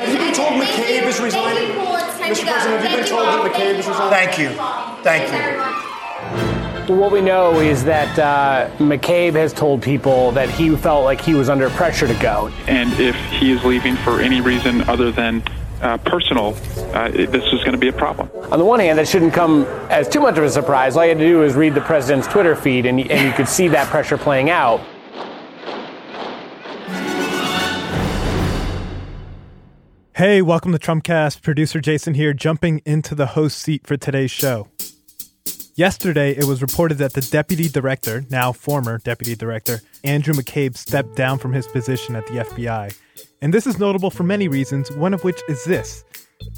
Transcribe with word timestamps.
Have 0.00 0.10
you 0.14 0.18
been 0.18 0.32
told 0.32 0.52
McCabe 0.52 1.02
is 1.02 1.20
resigning? 1.20 1.72
Mr. 1.72 2.46
President, 2.46 2.80
have 2.80 2.90
you 2.90 2.96
been 2.96 3.06
told 3.06 3.26
that 3.26 3.52
McCabe 3.52 3.80
is 3.80 3.86
resigning? 3.86 4.10
Thank 4.10 4.38
you. 4.38 4.48
Thank 5.04 6.88
you. 6.88 6.96
What 6.96 7.12
we 7.12 7.20
know 7.20 7.60
is 7.60 7.84
that 7.84 8.18
uh, 8.18 8.70
McCabe 8.78 9.34
has 9.34 9.52
told 9.52 9.82
people 9.82 10.32
that 10.32 10.48
he 10.48 10.74
felt 10.74 11.04
like 11.04 11.20
he 11.20 11.34
was 11.34 11.50
under 11.50 11.68
pressure 11.68 12.06
to 12.08 12.14
go. 12.14 12.50
And 12.66 12.90
if 12.98 13.14
he 13.32 13.52
is 13.52 13.62
leaving 13.62 13.94
for 13.96 14.22
any 14.22 14.40
reason 14.40 14.80
other 14.88 15.12
than 15.12 15.42
uh, 15.82 15.98
personal, 15.98 16.56
uh, 16.94 17.10
this 17.10 17.44
is 17.52 17.60
going 17.60 17.72
to 17.72 17.78
be 17.78 17.88
a 17.88 17.92
problem. 17.92 18.30
On 18.50 18.58
the 18.58 18.64
one 18.64 18.80
hand, 18.80 18.98
that 18.98 19.06
shouldn't 19.06 19.34
come 19.34 19.66
as 19.90 20.08
too 20.08 20.20
much 20.20 20.38
of 20.38 20.44
a 20.44 20.50
surprise. 20.50 20.96
All 20.96 21.04
you 21.04 21.10
had 21.10 21.18
to 21.18 21.26
do 21.26 21.40
was 21.40 21.52
read 21.52 21.74
the 21.74 21.82
president's 21.82 22.26
Twitter 22.26 22.56
feed, 22.56 22.86
and, 22.86 22.98
and 22.98 23.28
you 23.28 23.34
could 23.34 23.48
see 23.48 23.68
that 23.68 23.86
pressure 23.88 24.16
playing 24.16 24.48
out. 24.48 24.80
Hey, 30.20 30.42
welcome 30.42 30.72
to 30.72 30.78
Trumpcast. 30.78 31.40
Producer 31.40 31.80
Jason 31.80 32.12
here, 32.12 32.34
jumping 32.34 32.82
into 32.84 33.14
the 33.14 33.24
host 33.24 33.56
seat 33.56 33.86
for 33.86 33.96
today's 33.96 34.30
show. 34.30 34.68
Yesterday, 35.76 36.32
it 36.32 36.44
was 36.44 36.60
reported 36.60 36.98
that 36.98 37.14
the 37.14 37.22
deputy 37.22 37.70
director, 37.70 38.26
now 38.28 38.52
former 38.52 38.98
deputy 38.98 39.34
director, 39.34 39.80
Andrew 40.04 40.34
McCabe, 40.34 40.76
stepped 40.76 41.16
down 41.16 41.38
from 41.38 41.54
his 41.54 41.66
position 41.68 42.16
at 42.16 42.26
the 42.26 42.34
FBI. 42.34 42.94
And 43.40 43.54
this 43.54 43.66
is 43.66 43.78
notable 43.78 44.10
for 44.10 44.24
many 44.24 44.46
reasons, 44.46 44.92
one 44.92 45.14
of 45.14 45.24
which 45.24 45.40
is 45.48 45.64
this. 45.64 46.04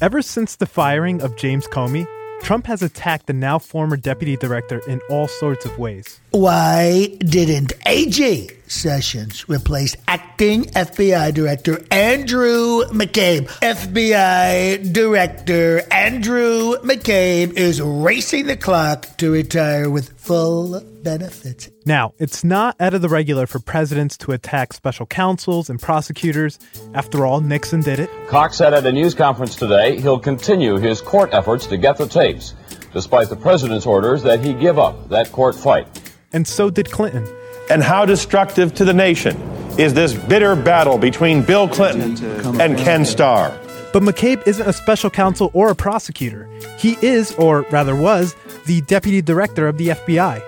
Ever 0.01 0.21
since 0.21 0.57
the 0.57 0.65
firing 0.65 1.21
of 1.21 1.37
James 1.37 1.65
Comey, 1.65 2.05
Trump 2.41 2.67
has 2.67 2.81
attacked 2.81 3.27
the 3.27 3.33
now 3.33 3.59
former 3.59 3.95
deputy 3.95 4.35
director 4.35 4.81
in 4.89 4.99
all 5.09 5.29
sorts 5.29 5.65
of 5.65 5.79
ways. 5.79 6.19
Why 6.31 7.15
didn't 7.19 7.71
AG 7.85 8.49
Sessions 8.73 9.47
replace 9.47 9.95
acting 10.07 10.63
FBI 10.65 11.33
Director 11.33 11.79
Andrew 11.91 12.83
McCabe? 12.85 13.47
FBI 13.61 14.91
Director 14.91 15.83
Andrew 15.91 16.75
McCabe 16.77 17.53
is 17.53 17.79
racing 17.81 18.47
the 18.47 18.57
clock 18.57 19.05
to 19.17 19.31
retire 19.31 19.89
with 19.89 20.19
full 20.19 20.81
benefits. 21.03 21.69
Now, 21.85 22.13
it's 22.17 22.43
not 22.43 22.75
out 22.79 22.93
of 22.93 23.01
the 23.01 23.09
regular 23.09 23.45
for 23.45 23.59
presidents 23.59 24.17
to 24.17 24.31
attack 24.31 24.73
special 24.73 25.05
counsels 25.05 25.69
and 25.69 25.79
prosecutors. 25.79 26.57
After 26.93 27.25
all, 27.25 27.41
Nixon 27.41 27.81
did 27.81 27.99
it. 27.99 28.09
Cox 28.27 28.57
said 28.57 28.73
at 28.73 28.85
a 28.85 28.91
news 28.91 29.13
conference 29.13 29.55
today 29.55 29.99
he'll 29.99 30.19
continue 30.19 30.77
his 30.77 31.01
court 31.01 31.29
efforts 31.33 31.67
to 31.67 31.77
get 31.77 31.97
the 31.97 32.07
tapes, 32.07 32.55
despite 32.91 33.29
the 33.29 33.35
president's 33.35 33.85
orders 33.85 34.23
that 34.23 34.43
he 34.43 34.53
give 34.53 34.79
up 34.79 35.09
that 35.09 35.31
court 35.31 35.55
fight. 35.55 35.87
And 36.31 36.47
so 36.47 36.69
did 36.69 36.89
Clinton. 36.89 37.27
And 37.69 37.81
how 37.81 38.05
destructive 38.05 38.73
to 38.75 38.85
the 38.85 38.93
nation 38.93 39.39
is 39.77 39.93
this 39.93 40.13
bitter 40.13 40.55
battle 40.55 40.97
between 40.97 41.41
Bill 41.41 41.67
Clinton 41.67 42.61
and 42.61 42.77
Ken 42.77 43.05
Starr? 43.05 43.57
But 43.93 44.03
McCabe 44.03 44.45
isn't 44.47 44.67
a 44.67 44.73
special 44.73 45.09
counsel 45.09 45.51
or 45.53 45.69
a 45.69 45.75
prosecutor. 45.75 46.49
He 46.77 46.97
is, 47.01 47.31
or 47.35 47.61
rather 47.71 47.95
was, 47.95 48.35
the 48.65 48.81
deputy 48.81 49.21
director 49.21 49.67
of 49.67 49.77
the 49.77 49.89
FBI. 49.89 50.41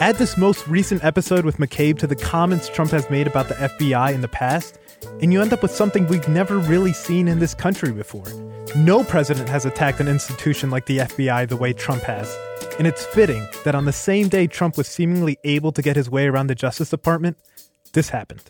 Add 0.00 0.16
this 0.16 0.36
most 0.36 0.66
recent 0.66 1.04
episode 1.04 1.44
with 1.44 1.58
McCabe 1.58 1.98
to 1.98 2.06
the 2.06 2.16
comments 2.16 2.68
Trump 2.68 2.90
has 2.92 3.08
made 3.10 3.26
about 3.26 3.48
the 3.48 3.54
FBI 3.54 4.14
in 4.14 4.20
the 4.20 4.28
past, 4.28 4.78
and 5.20 5.32
you 5.32 5.40
end 5.42 5.52
up 5.52 5.62
with 5.62 5.70
something 5.70 6.06
we've 6.06 6.28
never 6.28 6.58
really 6.58 6.92
seen 6.92 7.28
in 7.28 7.38
this 7.38 7.54
country 7.54 7.92
before. 7.92 8.26
No 8.76 9.04
president 9.04 9.48
has 9.48 9.66
attacked 9.66 10.00
an 10.00 10.08
institution 10.08 10.70
like 10.70 10.86
the 10.86 10.98
FBI 10.98 11.48
the 11.48 11.56
way 11.56 11.72
Trump 11.72 12.02
has. 12.02 12.36
And 12.78 12.86
it's 12.86 13.04
fitting 13.04 13.46
that 13.64 13.74
on 13.74 13.84
the 13.84 13.92
same 13.92 14.28
day 14.28 14.46
Trump 14.46 14.76
was 14.76 14.88
seemingly 14.88 15.38
able 15.44 15.72
to 15.72 15.82
get 15.82 15.94
his 15.94 16.08
way 16.08 16.26
around 16.26 16.46
the 16.46 16.54
Justice 16.54 16.90
Department, 16.90 17.36
this 17.92 18.08
happened. 18.08 18.42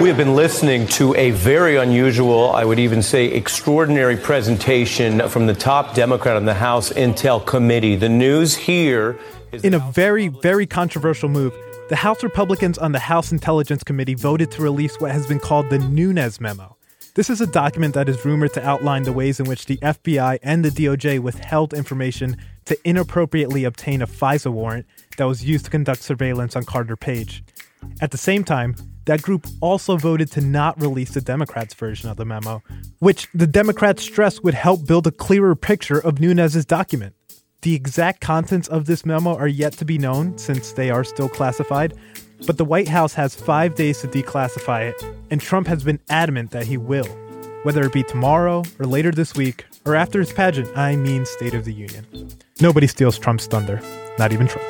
We 0.00 0.08
have 0.08 0.16
been 0.16 0.34
listening 0.34 0.86
to 0.88 1.14
a 1.14 1.30
very 1.32 1.76
unusual, 1.76 2.50
I 2.52 2.64
would 2.64 2.78
even 2.78 3.02
say 3.02 3.26
extraordinary 3.26 4.16
presentation 4.16 5.28
from 5.28 5.46
the 5.46 5.54
top 5.54 5.94
Democrat 5.94 6.36
on 6.36 6.46
the 6.46 6.54
House 6.54 6.92
Intel 6.92 7.44
Committee. 7.44 7.94
The 7.96 8.08
news 8.08 8.56
here 8.56 9.18
is. 9.52 9.62
In 9.62 9.74
a 9.74 9.78
very, 9.78 10.28
very 10.28 10.66
controversial 10.66 11.28
move, 11.28 11.52
the 11.90 11.96
House 11.96 12.22
Republicans 12.22 12.78
on 12.78 12.92
the 12.92 12.98
House 12.98 13.30
Intelligence 13.30 13.84
Committee 13.84 14.14
voted 14.14 14.50
to 14.52 14.62
release 14.62 14.98
what 15.00 15.10
has 15.10 15.26
been 15.26 15.38
called 15.38 15.68
the 15.70 15.78
Nunes 15.78 16.40
Memo. 16.40 16.76
This 17.14 17.30
is 17.30 17.40
a 17.40 17.46
document 17.46 17.94
that 17.94 18.08
is 18.08 18.24
rumored 18.24 18.54
to 18.54 18.66
outline 18.66 19.04
the 19.04 19.12
ways 19.12 19.38
in 19.38 19.46
which 19.46 19.66
the 19.66 19.76
FBI 19.76 20.38
and 20.42 20.64
the 20.64 20.70
DOJ 20.70 21.20
withheld 21.20 21.72
information 21.72 22.36
to 22.66 22.78
inappropriately 22.88 23.64
obtain 23.64 24.02
a 24.02 24.06
FISA 24.06 24.52
warrant 24.52 24.86
that 25.16 25.24
was 25.24 25.44
used 25.44 25.64
to 25.66 25.70
conduct 25.70 26.02
surveillance 26.02 26.56
on 26.56 26.64
Carter 26.64 26.96
Page. 26.96 27.44
At 28.00 28.10
the 28.10 28.18
same 28.18 28.44
time, 28.44 28.76
that 29.04 29.22
group 29.22 29.46
also 29.60 29.96
voted 29.96 30.30
to 30.32 30.40
not 30.40 30.80
release 30.80 31.10
the 31.10 31.20
Democrats' 31.20 31.74
version 31.74 32.08
of 32.08 32.16
the 32.16 32.24
memo, 32.24 32.62
which 33.00 33.28
the 33.34 33.46
Democrats 33.46 34.02
stressed 34.02 34.42
would 34.42 34.54
help 34.54 34.86
build 34.86 35.06
a 35.06 35.10
clearer 35.10 35.54
picture 35.54 35.98
of 35.98 36.20
Nunes' 36.20 36.64
document. 36.64 37.14
The 37.60 37.74
exact 37.74 38.20
contents 38.20 38.68
of 38.68 38.86
this 38.86 39.04
memo 39.06 39.36
are 39.36 39.48
yet 39.48 39.74
to 39.74 39.84
be 39.84 39.98
known 39.98 40.38
since 40.38 40.72
they 40.72 40.90
are 40.90 41.04
still 41.04 41.28
classified, 41.28 41.94
but 42.46 42.58
the 42.58 42.64
White 42.64 42.88
House 42.88 43.14
has 43.14 43.34
five 43.34 43.74
days 43.74 44.00
to 44.00 44.08
declassify 44.08 44.90
it, 44.90 45.02
and 45.30 45.40
Trump 45.40 45.66
has 45.66 45.84
been 45.84 46.00
adamant 46.08 46.50
that 46.50 46.66
he 46.66 46.76
will, 46.76 47.06
whether 47.62 47.82
it 47.84 47.92
be 47.92 48.02
tomorrow 48.02 48.64
or 48.78 48.86
later 48.86 49.10
this 49.10 49.34
week 49.34 49.64
or 49.86 49.94
after 49.94 50.18
his 50.18 50.32
pageant, 50.32 50.76
I 50.76 50.96
mean 50.96 51.24
State 51.26 51.54
of 51.54 51.64
the 51.64 51.72
Union. 51.72 52.06
Nobody 52.60 52.86
steals 52.86 53.18
Trump's 53.18 53.46
thunder, 53.46 53.80
not 54.16 54.32
even 54.32 54.46
Trump. 54.46 54.64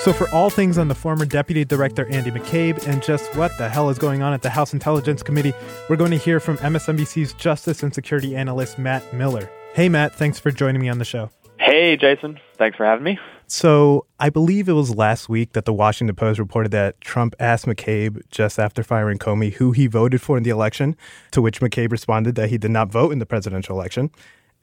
So, 0.00 0.12
for 0.12 0.28
all 0.30 0.50
things 0.50 0.76
on 0.76 0.88
the 0.88 0.94
former 0.94 1.24
Deputy 1.24 1.64
Director 1.64 2.06
Andy 2.06 2.30
McCabe 2.30 2.84
and 2.86 3.02
just 3.02 3.34
what 3.36 3.56
the 3.58 3.68
hell 3.68 3.90
is 3.90 3.98
going 3.98 4.22
on 4.22 4.32
at 4.32 4.42
the 4.42 4.50
House 4.50 4.72
Intelligence 4.72 5.22
Committee, 5.22 5.52
we're 5.88 5.96
going 5.96 6.10
to 6.10 6.16
hear 6.16 6.40
from 6.40 6.58
MSNBC's 6.58 7.32
Justice 7.34 7.82
and 7.82 7.94
Security 7.94 8.34
Analyst 8.34 8.78
Matt 8.78 9.12
Miller. 9.14 9.50
Hey, 9.74 9.88
Matt, 9.88 10.14
thanks 10.14 10.38
for 10.38 10.50
joining 10.50 10.80
me 10.80 10.88
on 10.88 10.98
the 10.98 11.04
show. 11.04 11.30
Hey, 11.58 11.96
Jason. 11.96 12.38
Thanks 12.56 12.76
for 12.76 12.84
having 12.84 13.04
me. 13.04 13.18
So, 13.46 14.06
I 14.18 14.30
believe 14.30 14.68
it 14.68 14.72
was 14.72 14.94
last 14.94 15.28
week 15.28 15.52
that 15.52 15.64
the 15.64 15.72
Washington 15.72 16.14
Post 16.16 16.40
reported 16.40 16.72
that 16.72 17.00
Trump 17.00 17.36
asked 17.38 17.66
McCabe 17.66 18.20
just 18.30 18.58
after 18.58 18.82
firing 18.82 19.18
Comey 19.18 19.52
who 19.54 19.70
he 19.70 19.86
voted 19.86 20.20
for 20.20 20.36
in 20.36 20.42
the 20.42 20.50
election, 20.50 20.96
to 21.30 21.40
which 21.40 21.60
McCabe 21.60 21.92
responded 21.92 22.34
that 22.34 22.50
he 22.50 22.58
did 22.58 22.72
not 22.72 22.90
vote 22.90 23.12
in 23.12 23.20
the 23.20 23.26
presidential 23.26 23.76
election. 23.76 24.10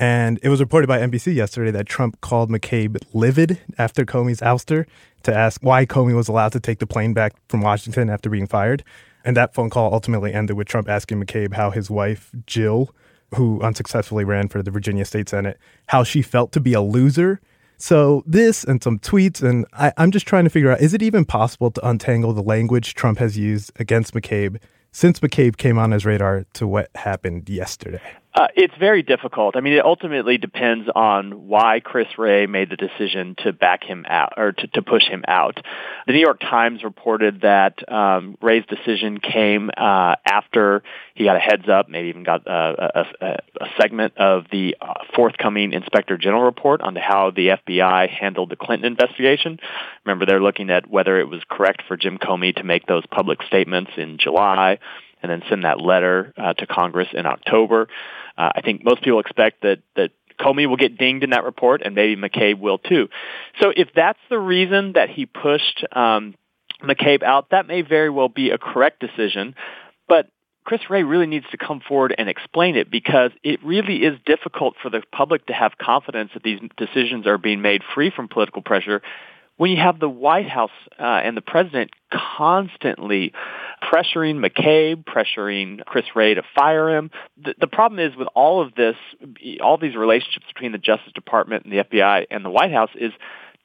And 0.04 0.38
it 0.44 0.50
was 0.50 0.60
reported 0.60 0.88
by 0.88 1.00
NBC 1.00 1.34
yesterday 1.34 1.72
that 1.72 1.86
Trump 1.86 2.20
called 2.20 2.50
McCabe 2.50 3.02
livid 3.14 3.62
after 3.78 4.04
Comey's 4.04 4.42
ouster 4.42 4.86
to 5.24 5.34
ask 5.34 5.62
why 5.64 5.86
Comey 5.86 6.14
was 6.14 6.28
allowed 6.28 6.52
to 6.52 6.60
take 6.60 6.80
the 6.80 6.86
plane 6.86 7.14
back 7.14 7.32
from 7.48 7.62
Washington 7.62 8.10
after 8.10 8.30
being 8.30 8.46
fired. 8.46 8.84
And 9.24 9.38
that 9.38 9.54
phone 9.54 9.70
call 9.70 9.94
ultimately 9.94 10.34
ended 10.34 10.58
with 10.58 10.68
Trump 10.68 10.90
asking 10.90 11.24
McCabe 11.24 11.54
how 11.54 11.72
his 11.72 11.90
wife, 11.90 12.32
Jill, 12.46 12.94
who 13.36 13.62
unsuccessfully 13.62 14.26
ran 14.26 14.50
for 14.50 14.62
the 14.62 14.72
Virginia 14.72 15.06
State 15.06 15.30
Senate, 15.30 15.58
how 15.88 16.04
she 16.04 16.22
felt 16.22 16.52
to 16.52 16.60
be 16.60 16.74
a 16.74 16.82
loser. 16.82 17.40
So, 17.78 18.24
this 18.28 18.66
and 18.66 18.84
some 18.84 19.00
tweets, 19.00 19.42
and 19.42 19.66
I, 19.72 19.94
I'm 19.96 20.12
just 20.12 20.28
trying 20.28 20.44
to 20.44 20.50
figure 20.50 20.70
out 20.70 20.82
is 20.82 20.94
it 20.94 21.02
even 21.02 21.24
possible 21.24 21.72
to 21.72 21.88
untangle 21.88 22.34
the 22.34 22.44
language 22.44 22.94
Trump 22.94 23.20
has 23.20 23.38
used 23.38 23.72
against 23.80 24.14
McCabe 24.14 24.58
since 24.92 25.22
McCabe 25.22 25.56
came 25.56 25.80
on 25.80 25.92
his 25.92 26.06
radar 26.06 26.46
to 26.56 26.68
what 26.68 26.90
happened 26.94 27.50
yesterday? 27.50 28.18
Uh, 28.36 28.48
it's 28.56 28.74
very 28.80 29.04
difficult. 29.04 29.56
I 29.56 29.62
mean, 29.62 29.74
it 29.74 29.86
ultimately 29.86 30.40
depends 30.40 30.90
on 30.96 31.48
why 31.48 31.82
Chris 31.82 32.08
Wray 32.18 32.48
made 32.48 32.72
the 32.72 32.76
decision 32.76 33.36
to 33.44 33.54
back 33.54 33.84
him 33.84 34.06
out 34.08 34.34
or 34.38 34.54
to, 34.54 34.68
to 34.68 34.82
push 34.82 35.04
him 35.04 35.24
out. 35.28 35.58
The 36.08 36.14
New 36.14 36.20
York 36.20 36.40
Times 36.40 36.84
reported 36.84 37.42
that 37.42 37.88
um, 37.92 38.36
Wray's 38.42 38.66
decision 38.66 39.20
came 39.20 39.70
uh, 39.78 40.16
after 40.26 40.82
he 41.14 41.26
got 41.26 41.36
a 41.36 41.40
heads 41.40 41.70
up, 41.70 41.90
maybe 41.90 42.10
even 42.10 42.24
got 42.24 42.48
uh, 42.48 42.74
a, 42.96 43.06
a, 43.22 43.28
a 43.62 43.68
segment 43.80 44.18
of 44.18 44.46
the 44.52 44.78
uh, 44.82 44.94
forthcoming 45.16 45.72
Inspector 45.72 46.18
General 46.18 46.44
report 46.44 46.82
on 46.82 46.96
how 46.96 47.30
the 47.30 47.50
FBI 47.50 48.10
handled 48.10 48.50
the 48.50 48.56
Clinton 48.56 48.88
investigation. 48.88 49.60
Remember, 50.06 50.26
they're 50.26 50.42
looking 50.42 50.72
at 50.72 50.90
whether 50.90 51.20
it 51.20 51.30
was 51.30 51.44
correct 51.48 51.84
for 51.88 51.98
Jim 51.98 52.18
Comey 52.18 52.56
to 52.56 52.64
make 52.64 52.88
those 52.88 53.04
public 53.12 53.44
statements 53.44 53.92
in 53.96 54.18
July 54.18 54.80
and 55.24 55.32
then 55.32 55.42
send 55.50 55.64
that 55.64 55.82
letter 55.82 56.34
uh, 56.38 56.54
to 56.54 56.68
Congress 56.68 57.08
in 57.14 57.26
October. 57.26 57.88
Uh, 58.38 58.52
I 58.56 58.62
think 58.62 58.84
most 58.84 59.02
people 59.02 59.20
expect 59.20 59.62
that 59.62 59.80
that 59.96 60.12
Comey 60.40 60.68
will 60.68 60.78
get 60.78 60.98
dinged 60.98 61.24
in 61.24 61.32
that 61.32 61.44
report, 61.44 61.82
and 61.84 61.96
maybe 61.96 62.20
McCabe 62.20 62.60
will 62.60 62.78
too. 62.78 63.08
So 63.62 63.72
if 63.76 63.90
that's 63.96 64.20
the 64.30 64.40
reason 64.40 64.94
that 64.94 65.10
he 65.10 65.26
pushed 65.26 65.86
um, 65.92 66.36
McCabe 66.84 67.24
out, 67.24 67.52
that 67.52 67.68
may 67.68 67.82
very 67.82 68.10
well 68.10 68.30
be 68.30 68.50
a 68.50 68.58
correct 68.58 69.00
decision. 69.00 69.56
But 70.08 70.30
Chris 70.66 70.82
Wray 70.90 71.04
really 71.04 71.28
needs 71.28 71.46
to 71.52 71.58
come 71.58 71.82
forward 71.88 72.16
and 72.18 72.30
explain 72.30 72.76
it 72.76 72.90
because 72.90 73.32
it 73.44 73.64
really 73.64 73.98
is 73.98 74.18
difficult 74.26 74.76
for 74.82 74.90
the 74.90 75.02
public 75.12 75.46
to 75.48 75.54
have 75.54 75.78
confidence 75.78 76.32
that 76.34 76.44
these 76.44 76.60
decisions 76.78 77.28
are 77.28 77.38
being 77.38 77.62
made 77.62 77.82
free 77.94 78.12
from 78.14 78.28
political 78.28 78.62
pressure 78.62 79.02
when 79.58 79.72
you 79.72 79.78
have 79.78 80.00
the 80.00 80.10
White 80.10 80.50
House 80.50 80.72
uh, 81.00 81.04
and 81.04 81.38
the 81.38 81.42
president 81.42 81.92
constantly 82.12 83.34
pressuring 83.84 84.44
McCabe, 84.44 85.04
pressuring 85.04 85.84
Chris 85.86 86.06
Wray 86.16 86.34
to 86.34 86.44
fire 86.56 86.96
him. 86.98 87.12
The, 87.44 87.54
the 87.60 87.68
problem 87.68 88.00
is 88.00 88.16
with 88.16 88.28
all 88.36 88.62
of 88.62 88.74
this, 88.76 88.96
all 89.62 89.78
these 89.78 89.96
relationships 89.96 90.46
between 90.54 90.72
the 90.72 90.78
Justice 90.78 91.14
Department 91.14 91.66
and 91.66 91.74
the 91.74 91.84
FBI 91.84 92.26
and 92.32 92.44
the 92.44 92.50
White 92.50 92.72
House 92.72 92.90
is 92.96 93.12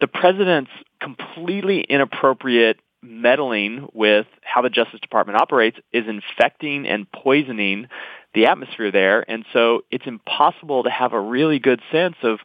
the 0.01 0.09
president's 0.09 0.71
completely 1.01 1.81
inappropriate 1.81 2.79
meddling 3.03 3.89
with 3.93 4.27
how 4.43 4.63
the 4.63 4.71
Justice 4.71 5.01
Department 5.01 5.41
operates 5.41 5.79
is 5.93 6.05
infecting 6.09 6.87
and 6.87 7.11
poisoning 7.11 7.89
the 8.35 8.47
atmosphere 8.47 8.91
there. 8.91 9.29
And 9.29 9.45
so 9.53 9.83
it's 9.91 10.07
impossible 10.07 10.83
to 10.83 10.91
have 10.91 11.13
a 11.13 11.21
really 11.21 11.59
good 11.59 11.81
sense 11.93 12.17
of 12.23 12.41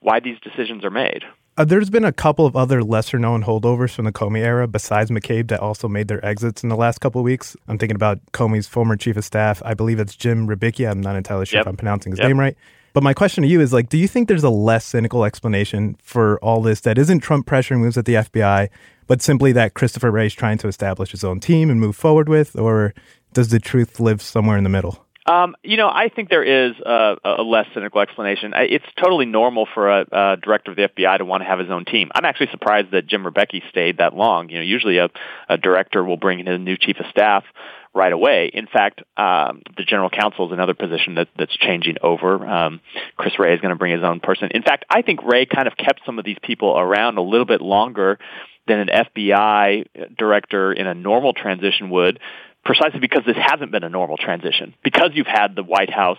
why 0.00 0.20
these 0.20 0.38
decisions 0.40 0.84
are 0.84 0.90
made. 0.90 1.24
Uh, 1.58 1.64
there's 1.64 1.88
been 1.88 2.04
a 2.04 2.12
couple 2.12 2.44
of 2.44 2.54
other 2.54 2.84
lesser 2.84 3.18
known 3.18 3.42
holdovers 3.42 3.94
from 3.94 4.04
the 4.04 4.12
Comey 4.12 4.40
era 4.40 4.68
besides 4.68 5.10
McCabe 5.10 5.48
that 5.48 5.60
also 5.60 5.88
made 5.88 6.06
their 6.06 6.22
exits 6.24 6.62
in 6.62 6.68
the 6.68 6.76
last 6.76 7.00
couple 7.00 7.18
of 7.18 7.24
weeks. 7.24 7.56
I'm 7.66 7.78
thinking 7.78 7.96
about 7.96 8.20
Comey's 8.32 8.66
former 8.66 8.94
chief 8.94 9.16
of 9.16 9.24
staff. 9.24 9.62
I 9.64 9.72
believe 9.72 9.98
it's 9.98 10.14
Jim 10.14 10.46
Rybicki. 10.46 10.88
I'm 10.90 11.00
not 11.00 11.16
entirely 11.16 11.46
sure 11.46 11.58
yep. 11.58 11.64
if 11.64 11.68
I'm 11.68 11.76
pronouncing 11.76 12.12
his 12.12 12.18
yep. 12.18 12.28
name 12.28 12.38
right. 12.38 12.56
But 12.92 13.02
my 13.02 13.14
question 13.14 13.42
to 13.42 13.48
you 13.48 13.62
is 13.62 13.72
like, 13.72 13.88
do 13.88 13.96
you 13.96 14.06
think 14.06 14.28
there's 14.28 14.44
a 14.44 14.50
less 14.50 14.84
cynical 14.84 15.24
explanation 15.24 15.96
for 16.02 16.38
all 16.40 16.60
this 16.60 16.80
that 16.80 16.98
isn't 16.98 17.20
Trump 17.20 17.46
pressuring 17.46 17.78
moves 17.78 17.96
at 17.96 18.04
the 18.04 18.14
FBI, 18.14 18.68
but 19.06 19.22
simply 19.22 19.52
that 19.52 19.72
Christopher 19.72 20.10
Wray 20.10 20.26
is 20.26 20.34
trying 20.34 20.58
to 20.58 20.68
establish 20.68 21.10
his 21.10 21.24
own 21.24 21.40
team 21.40 21.70
and 21.70 21.80
move 21.80 21.96
forward 21.96 22.28
with, 22.28 22.54
or 22.58 22.92
does 23.32 23.48
the 23.48 23.60
truth 23.60 23.98
live 23.98 24.20
somewhere 24.20 24.58
in 24.58 24.64
the 24.64 24.70
middle? 24.70 25.05
Um, 25.26 25.56
you 25.62 25.76
know, 25.76 25.88
I 25.88 26.08
think 26.08 26.28
there 26.30 26.44
is 26.44 26.76
a, 26.78 27.16
a 27.24 27.42
less 27.42 27.66
cynical 27.74 28.00
explanation. 28.00 28.52
It's 28.54 28.84
totally 29.02 29.26
normal 29.26 29.66
for 29.74 29.90
a, 29.90 30.06
a 30.12 30.36
director 30.36 30.70
of 30.70 30.76
the 30.76 30.88
FBI 30.88 31.18
to 31.18 31.24
want 31.24 31.42
to 31.42 31.46
have 31.46 31.58
his 31.58 31.70
own 31.70 31.84
team. 31.84 32.10
I'm 32.14 32.24
actually 32.24 32.48
surprised 32.52 32.92
that 32.92 33.06
Jim 33.06 33.24
Rybicki 33.24 33.68
stayed 33.68 33.98
that 33.98 34.14
long. 34.14 34.48
You 34.50 34.56
know, 34.56 34.62
usually 34.62 34.98
a, 34.98 35.10
a 35.48 35.58
director 35.58 36.04
will 36.04 36.16
bring 36.16 36.38
in 36.40 36.48
a 36.48 36.58
new 36.58 36.76
chief 36.76 37.00
of 37.00 37.06
staff 37.10 37.44
right 37.92 38.12
away. 38.12 38.50
In 38.52 38.66
fact, 38.66 39.00
um, 39.16 39.62
the 39.76 39.82
general 39.82 40.10
counsel 40.10 40.46
is 40.46 40.52
another 40.52 40.74
position 40.74 41.14
that, 41.14 41.28
that's 41.36 41.56
changing 41.56 41.96
over. 42.02 42.46
Um, 42.46 42.80
Chris 43.16 43.38
Wray 43.38 43.54
is 43.54 43.60
going 43.60 43.70
to 43.70 43.76
bring 43.76 43.92
his 43.92 44.04
own 44.04 44.20
person. 44.20 44.50
In 44.52 44.62
fact, 44.62 44.84
I 44.90 45.02
think 45.02 45.24
Wray 45.24 45.46
kind 45.46 45.66
of 45.66 45.76
kept 45.76 46.02
some 46.04 46.18
of 46.18 46.24
these 46.24 46.36
people 46.42 46.78
around 46.78 47.16
a 47.16 47.22
little 47.22 47.46
bit 47.46 47.62
longer 47.62 48.18
than 48.66 48.80
an 48.80 48.88
FBI 48.88 50.16
director 50.16 50.72
in 50.72 50.86
a 50.86 50.94
normal 50.94 51.32
transition 51.32 51.90
would 51.90 52.18
precisely 52.64 52.98
because 52.98 53.22
this 53.24 53.36
hasn't 53.40 53.70
been 53.70 53.84
a 53.84 53.88
normal 53.88 54.16
transition. 54.16 54.74
Because 54.82 55.10
you've 55.14 55.26
had 55.26 55.54
the 55.54 55.62
White 55.62 55.90
House 55.90 56.18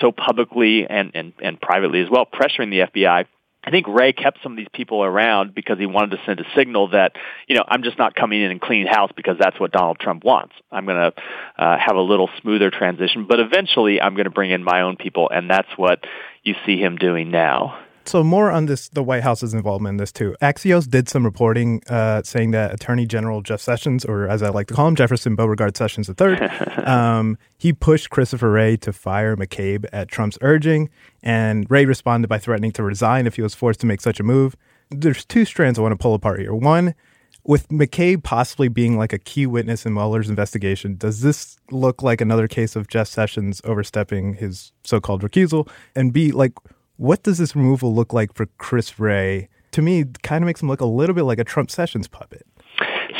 so 0.00 0.12
publicly 0.12 0.86
and, 0.88 1.10
and, 1.14 1.32
and 1.42 1.60
privately 1.60 2.00
as 2.00 2.08
well 2.08 2.24
pressuring 2.24 2.70
the 2.70 3.02
FBI, 3.02 3.26
I 3.62 3.70
think 3.70 3.86
Wray 3.88 4.14
kept 4.14 4.38
some 4.42 4.52
of 4.52 4.56
these 4.56 4.68
people 4.72 5.04
around 5.04 5.54
because 5.54 5.78
he 5.78 5.84
wanted 5.84 6.16
to 6.16 6.22
send 6.24 6.40
a 6.40 6.44
signal 6.56 6.88
that, 6.90 7.12
you 7.46 7.56
know, 7.56 7.64
I'm 7.68 7.82
just 7.82 7.98
not 7.98 8.14
coming 8.14 8.40
in 8.40 8.50
and 8.50 8.60
cleaning 8.60 8.86
house 8.86 9.10
because 9.14 9.36
that's 9.38 9.60
what 9.60 9.70
Donald 9.70 9.98
Trump 9.98 10.24
wants. 10.24 10.54
I'm 10.72 10.86
going 10.86 11.12
to 11.12 11.62
uh, 11.62 11.76
have 11.78 11.96
a 11.96 12.00
little 12.00 12.30
smoother 12.40 12.70
transition, 12.70 13.26
but 13.28 13.38
eventually 13.38 14.00
I'm 14.00 14.14
going 14.14 14.24
to 14.24 14.30
bring 14.30 14.50
in 14.50 14.64
my 14.64 14.80
own 14.80 14.96
people, 14.96 15.28
and 15.28 15.50
that's 15.50 15.68
what 15.76 16.04
you 16.42 16.54
see 16.64 16.78
him 16.78 16.96
doing 16.96 17.30
now. 17.30 17.78
So 18.10 18.24
more 18.24 18.50
on 18.50 18.66
this, 18.66 18.88
the 18.88 19.04
White 19.04 19.22
House's 19.22 19.54
involvement 19.54 19.92
in 19.92 19.96
this 19.98 20.10
too. 20.10 20.34
Axios 20.42 20.90
did 20.90 21.08
some 21.08 21.24
reporting 21.24 21.80
uh, 21.88 22.22
saying 22.24 22.50
that 22.50 22.74
Attorney 22.74 23.06
General 23.06 23.40
Jeff 23.40 23.60
Sessions, 23.60 24.04
or 24.04 24.26
as 24.26 24.42
I 24.42 24.48
like 24.48 24.66
to 24.66 24.74
call 24.74 24.88
him, 24.88 24.96
Jefferson 24.96 25.36
Beauregard 25.36 25.76
Sessions 25.76 26.08
III, 26.08 26.40
um, 26.84 27.38
he 27.56 27.72
pushed 27.72 28.10
Christopher 28.10 28.50
Wray 28.50 28.76
to 28.78 28.92
fire 28.92 29.36
McCabe 29.36 29.84
at 29.92 30.08
Trump's 30.08 30.38
urging, 30.40 30.90
and 31.22 31.70
Wray 31.70 31.84
responded 31.84 32.26
by 32.26 32.38
threatening 32.38 32.72
to 32.72 32.82
resign 32.82 33.28
if 33.28 33.36
he 33.36 33.42
was 33.42 33.54
forced 33.54 33.78
to 33.78 33.86
make 33.86 34.00
such 34.00 34.18
a 34.18 34.24
move. 34.24 34.56
There's 34.90 35.24
two 35.24 35.44
strands 35.44 35.78
I 35.78 35.82
want 35.82 35.92
to 35.92 35.96
pull 35.96 36.14
apart 36.14 36.40
here. 36.40 36.52
One, 36.52 36.96
with 37.44 37.68
McCabe 37.68 38.24
possibly 38.24 38.66
being 38.66 38.98
like 38.98 39.12
a 39.12 39.18
key 39.20 39.46
witness 39.46 39.86
in 39.86 39.94
Mueller's 39.94 40.28
investigation, 40.28 40.96
does 40.96 41.20
this 41.20 41.60
look 41.70 42.02
like 42.02 42.20
another 42.20 42.48
case 42.48 42.74
of 42.74 42.88
Jeff 42.88 43.06
Sessions 43.06 43.60
overstepping 43.62 44.34
his 44.34 44.72
so-called 44.82 45.22
recusal? 45.22 45.68
And 45.94 46.12
B, 46.12 46.32
like 46.32 46.54
what 47.00 47.22
does 47.22 47.38
this 47.38 47.56
removal 47.56 47.94
look 47.94 48.12
like 48.12 48.34
for 48.34 48.44
Chris 48.58 49.00
Wray? 49.00 49.48
To 49.72 49.80
me, 49.80 50.00
it 50.00 50.22
kind 50.22 50.44
of 50.44 50.46
makes 50.46 50.60
him 50.60 50.68
look 50.68 50.82
a 50.82 50.86
little 50.86 51.14
bit 51.14 51.22
like 51.22 51.38
a 51.38 51.44
Trump 51.44 51.70
Sessions 51.70 52.06
puppet. 52.06 52.46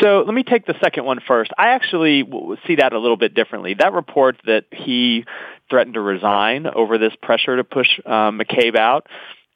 So 0.03 0.23
let 0.27 0.35
me 0.35 0.43
take 0.43 0.67
the 0.67 0.75
second 0.83 1.07
one 1.07 1.19
first. 1.27 1.51
I 1.57 1.69
actually 1.69 2.23
see 2.67 2.77
that 2.77 2.93
a 2.93 2.99
little 2.99 3.17
bit 3.17 3.35
differently. 3.35 3.75
That 3.79 3.95
report 3.95 4.37
that 4.45 4.65
he 4.71 5.25
threatened 5.71 5.95
to 5.95 6.01
resign 6.01 6.67
over 6.67 6.99
this 6.99 7.15
pressure 7.23 7.57
to 7.57 7.65
push 7.65 7.89
uh, 8.05 8.31
McCabe 8.31 8.77
out 8.77 9.07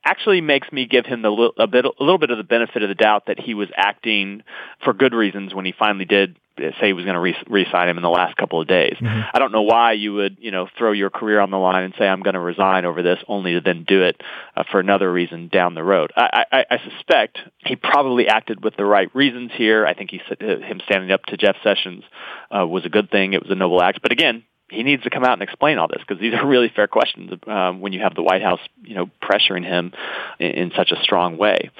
actually 0.07 0.41
makes 0.41 0.73
me 0.73 0.87
give 0.87 1.05
him 1.05 1.21
the, 1.21 1.53
a 1.59 1.67
bit, 1.67 1.85
a 1.85 1.93
little 2.01 2.19
bit 2.19 2.31
of 2.31 2.39
the 2.39 2.45
benefit 2.45 2.83
of 2.83 2.89
the 2.89 2.95
doubt 2.95 3.27
that 3.27 3.39
he 3.39 3.53
was 3.53 3.69
acting 3.77 4.43
for 4.83 4.95
good 4.95 5.13
reasons 5.13 5.55
when 5.55 5.67
he 5.67 5.75
finally 5.79 6.05
did 6.07 6.37
say 6.59 6.87
he 6.87 6.93
was 6.93 7.05
going 7.05 7.15
to 7.15 7.21
re- 7.21 7.37
re-sign 7.49 7.89
him 7.89 7.97
in 7.97 8.03
the 8.03 8.11
last 8.11 8.37
couple 8.37 8.61
of 8.61 8.69
days. 8.69 8.97
Mm-hmm. 9.01 9.21
I 9.33 9.39
don't 9.39 9.53
know 9.53 9.63
why 9.63 9.93
you 9.93 10.15
would, 10.15 10.39
you 10.41 10.51
know, 10.51 10.69
throw 10.79 10.93
your 10.93 11.11
career 11.11 11.41
on 11.41 11.51
the 11.51 11.57
line 11.57 11.85
and 11.85 11.95
say 11.99 12.07
I'm 12.07 12.23
going 12.23 12.35
to 12.35 12.41
resign 12.41 12.85
over 12.85 13.03
this, 13.03 13.19
only 13.29 13.55
to 13.55 13.61
then 13.61 13.85
do 13.87 14.03
it 14.03 14.21
uh, 14.57 14.65
for 14.71 14.81
another 14.81 15.13
reason 15.13 15.49
down 15.49 15.75
the 15.75 15.83
road. 15.83 16.13
I, 16.17 16.45
I, 16.53 16.65
I 16.71 16.79
suspect 16.91 17.39
he 17.59 17.77
probably 17.77 18.29
acted 18.29 18.63
with 18.63 18.77
the 18.77 18.85
right 18.85 19.13
reasons 19.15 19.51
here. 19.55 19.87
I 19.87 19.95
think 19.95 20.11
he 20.11 20.21
uh, 20.31 20.45
him 20.61 20.81
standing 20.85 21.11
up 21.11 21.25
to 21.27 21.37
Jeff 21.37 21.57
Sessions 21.63 22.05
uh, 22.51 22.67
was 22.67 22.85
a 22.85 22.91
good 22.91 23.11
thing. 23.11 23.33
It 23.33 23.43
was 23.43 23.51
a 23.51 23.57
noble 23.57 23.83
act. 23.83 24.01
But 24.03 24.13
again, 24.13 24.45
he 24.71 24.83
needs 24.83 25.03
to 25.03 25.11
come 25.11 25.25
out 25.25 25.35
and 25.35 25.43
explain 25.43 25.79
all 25.79 25.89
this 25.89 26.03
because 26.07 26.21
these 26.21 26.35
are 26.35 26.47
really 26.47 26.71
fair 26.75 26.87
questions 26.87 27.33
um, 27.47 27.81
when 27.81 27.93
you 27.93 28.01
have 28.01 28.15
the 28.15 28.23
White 28.23 28.43
House, 28.43 28.61
you 28.83 28.95
know, 28.95 29.11
pressuring 29.23 29.65
him 29.65 29.93
in, 30.39 30.51
in 30.51 30.73
such 30.77 30.91
a 30.91 31.03
strong 31.03 31.37
way. 31.37 31.71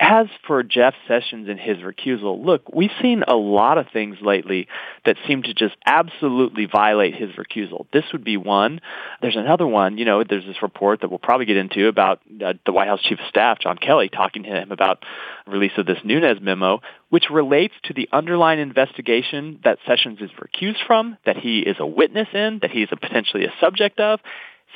As 0.00 0.26
for 0.46 0.62
Jeff 0.62 0.94
Sessions 1.08 1.48
and 1.48 1.58
his 1.58 1.78
recusal, 1.78 2.44
look, 2.44 2.72
we've 2.72 2.92
seen 3.02 3.24
a 3.26 3.34
lot 3.34 3.78
of 3.78 3.86
things 3.92 4.18
lately 4.22 4.68
that 5.04 5.16
seem 5.26 5.42
to 5.42 5.54
just 5.54 5.74
absolutely 5.84 6.66
violate 6.66 7.16
his 7.16 7.30
recusal. 7.30 7.86
This 7.92 8.04
would 8.12 8.22
be 8.22 8.36
one. 8.36 8.80
There's 9.20 9.34
another 9.34 9.66
one, 9.66 9.98
you 9.98 10.04
know, 10.04 10.22
there's 10.22 10.46
this 10.46 10.62
report 10.62 11.00
that 11.00 11.10
we'll 11.10 11.18
probably 11.18 11.46
get 11.46 11.56
into 11.56 11.88
about 11.88 12.20
uh, 12.44 12.52
the 12.64 12.72
White 12.72 12.86
House 12.86 13.02
Chief 13.02 13.18
of 13.18 13.26
Staff, 13.28 13.58
John 13.58 13.76
Kelly, 13.76 14.08
talking 14.08 14.44
to 14.44 14.48
him 14.48 14.70
about 14.70 15.04
release 15.48 15.72
of 15.76 15.86
this 15.86 15.98
Nunes 16.04 16.40
memo, 16.40 16.80
which 17.08 17.24
relates 17.28 17.74
to 17.84 17.94
the 17.94 18.08
underlying 18.12 18.60
investigation 18.60 19.58
that 19.64 19.78
Sessions 19.84 20.20
is 20.20 20.30
recused 20.38 20.86
from, 20.86 21.18
that 21.26 21.36
he 21.36 21.60
is 21.60 21.76
a 21.80 21.86
witness 21.86 22.28
in, 22.32 22.60
that 22.62 22.70
he 22.70 22.82
is 22.82 22.88
a 22.92 22.96
potentially 22.96 23.46
a 23.46 23.52
subject 23.60 23.98
of, 23.98 24.20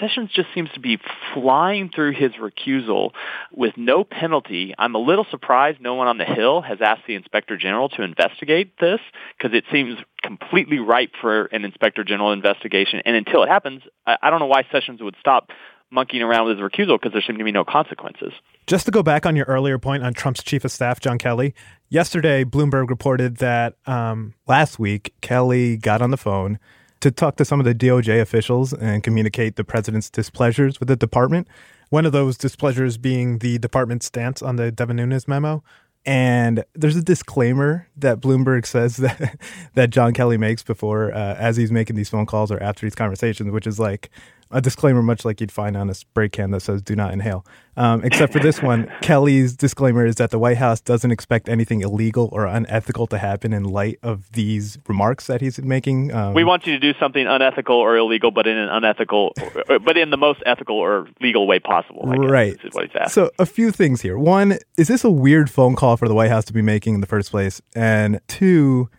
Sessions 0.01 0.31
just 0.35 0.49
seems 0.55 0.71
to 0.75 0.81
be 0.81 0.99
flying 1.35 1.91
through 1.95 2.13
his 2.13 2.33
recusal 2.33 3.11
with 3.53 3.77
no 3.77 4.05
penalty. 4.05 4.75
I'm 4.79 4.95
a 4.95 4.99
little 4.99 5.27
surprised 5.31 5.81
no 5.81 5.95
one 5.95 6.09
on 6.09 6.19
the 6.19 6.25
Hill 6.25 6.63
has 6.63 6.79
asked 6.81 7.03
the 7.07 7.15
Inspector 7.15 7.57
General 7.59 7.89
to 7.91 8.03
investigate 8.03 8.79
this 8.81 9.01
because 9.37 9.57
it 9.57 9.65
seems 9.71 9.99
completely 10.23 10.79
ripe 10.79 11.13
for 11.21 11.47
an 11.47 11.65
Inspector 11.65 12.03
General 12.05 12.33
investigation. 12.33 13.03
And 13.05 13.17
until 13.17 13.43
it 13.43 13.49
happens, 13.49 13.83
I 14.07 14.31
don't 14.31 14.41
know 14.41 14.47
why 14.47 14.65
Sessions 14.73 15.03
would 15.03 15.17
stop 15.21 15.51
monkeying 15.93 16.23
around 16.23 16.49
with 16.49 16.59
his 16.59 16.67
recusal 16.67 16.99
because 16.99 17.13
there 17.13 17.23
seem 17.25 17.39
to 17.39 17.45
be 17.45 17.53
no 17.53 17.65
consequences. 17.65 18.33
Just 18.67 18.87
to 18.87 18.91
go 18.91 19.03
back 19.03 19.27
on 19.27 19.37
your 19.37 19.47
earlier 19.47 19.79
point 19.79 20.03
on 20.03 20.15
Trump's 20.15 20.43
chief 20.43 20.65
of 20.65 20.73
staff, 20.73 21.01
John 21.01 21.19
Kelly, 21.19 21.55
yesterday 21.91 22.45
Bloomberg 22.45 22.89
reported 22.89 23.37
that 23.37 23.77
um, 23.87 24.35
last 24.49 24.79
week 24.79 25.15
Kelly 25.21 25.77
got 25.77 26.01
on 26.01 26.11
the 26.11 26.17
phone 26.17 26.59
to 27.03 27.11
talk 27.11 27.37
to 27.37 27.45
some 27.45 27.59
of 27.59 27.67
the 27.67 27.75
DOJ 27.75 28.21
officials 28.21 28.73
and 28.73 29.03
communicate 29.03 29.57
the 29.57 29.65
president's 29.65 30.09
displeasures 30.09 30.79
with 30.79 30.89
the 30.89 30.97
department. 30.97 31.49
One 31.91 32.07
of 32.07 32.13
those 32.13 32.39
displeasures 32.39 32.97
being 32.97 33.39
the 33.39 33.59
department's 33.59 34.07
stance 34.07 34.41
on 34.41 34.57
the 34.57 34.71
Devin 34.71 34.97
Nunes 34.97 35.27
memo. 35.27 35.63
And 36.07 36.65
there's 36.75 36.97
a 36.97 37.03
disclaimer 37.03 37.89
that 37.97 38.21
Bloomberg 38.21 38.67
says 38.67 38.97
that 38.99 39.39
that 39.75 39.91
John 39.91 40.15
Kelly 40.15 40.39
makes 40.39 40.63
before, 40.63 41.13
uh, 41.13 41.35
as 41.35 41.57
he's 41.57 41.73
making 41.73 41.97
these 41.97 42.09
phone 42.09 42.27
calls 42.27 42.51
or 42.51 42.63
after 42.63 42.87
these 42.87 42.95
conversations, 42.95 43.51
which 43.51 43.67
is 43.67 43.79
like, 43.81 44.09
a 44.53 44.61
disclaimer, 44.61 45.03
much 45.03 45.25
like 45.25 45.41
you'd 45.41 45.53
find 45.53 45.77
on 45.77 45.91
a 45.91 45.95
spray 45.95 46.29
can 46.29 46.51
that 46.53 46.61
says 46.61 46.83
"Do 46.83 46.95
not 46.95 47.13
inhale." 47.13 47.45
Um, 47.77 48.05
except 48.05 48.33
for 48.33 48.39
this 48.39 48.61
one, 48.61 48.91
Kelly's 49.01 49.57
disclaimer 49.57 50.05
is 50.05 50.17
that 50.17 50.31
the 50.31 50.39
White 50.39 50.59
House 50.59 50.81
doesn't 50.81 51.11
expect 51.11 51.49
anything 51.49 51.81
illegal 51.81 52.29
or 52.33 52.45
unethical 52.45 53.07
to 53.09 53.19
happen 53.19 53.53
in 53.53 53.65
light 53.65 53.99
of 54.03 54.31
these 54.33 54.79
remarks 54.87 55.27
that 55.27 55.41
he's 55.41 55.59
making. 55.59 56.13
Um, 56.13 56.35
we 56.35 56.45
want 56.45 56.67
you 56.67 56.75
to 56.75 56.79
do 56.79 56.99
something 56.99 57.27
unethical 57.27 57.77
or 57.77 57.97
illegal, 57.97 58.31
but 58.31 58.47
in 58.47 58.57
an 58.57 58.69
unethical, 58.69 59.33
but 59.67 59.97
in 59.97 60.11
the 60.11 60.19
most 60.19 60.43
ethical 60.45 60.77
or 60.77 61.09
legal 61.21 61.47
way 61.47 61.59
possible. 61.59 62.03
right. 62.05 62.57
Is 62.63 62.75
what 62.75 62.85
he's 62.85 62.95
asking. 62.95 63.09
So 63.11 63.31
a 63.39 63.47
few 63.47 63.71
things 63.71 64.03
here. 64.03 64.19
One, 64.19 64.59
is 64.77 64.89
this 64.89 65.05
a 65.05 65.11
weird 65.11 65.51
phone 65.51 65.75
call 65.75 65.97
for 65.97 66.09
the 66.09 66.15
White 66.15 66.31
House 66.31 66.45
to 66.47 66.53
be 66.53 66.63
making 66.63 66.95
in 66.95 67.01
the 67.01 67.07
first 67.07 67.31
place? 67.31 67.63
And 67.75 68.21
two 68.29 68.91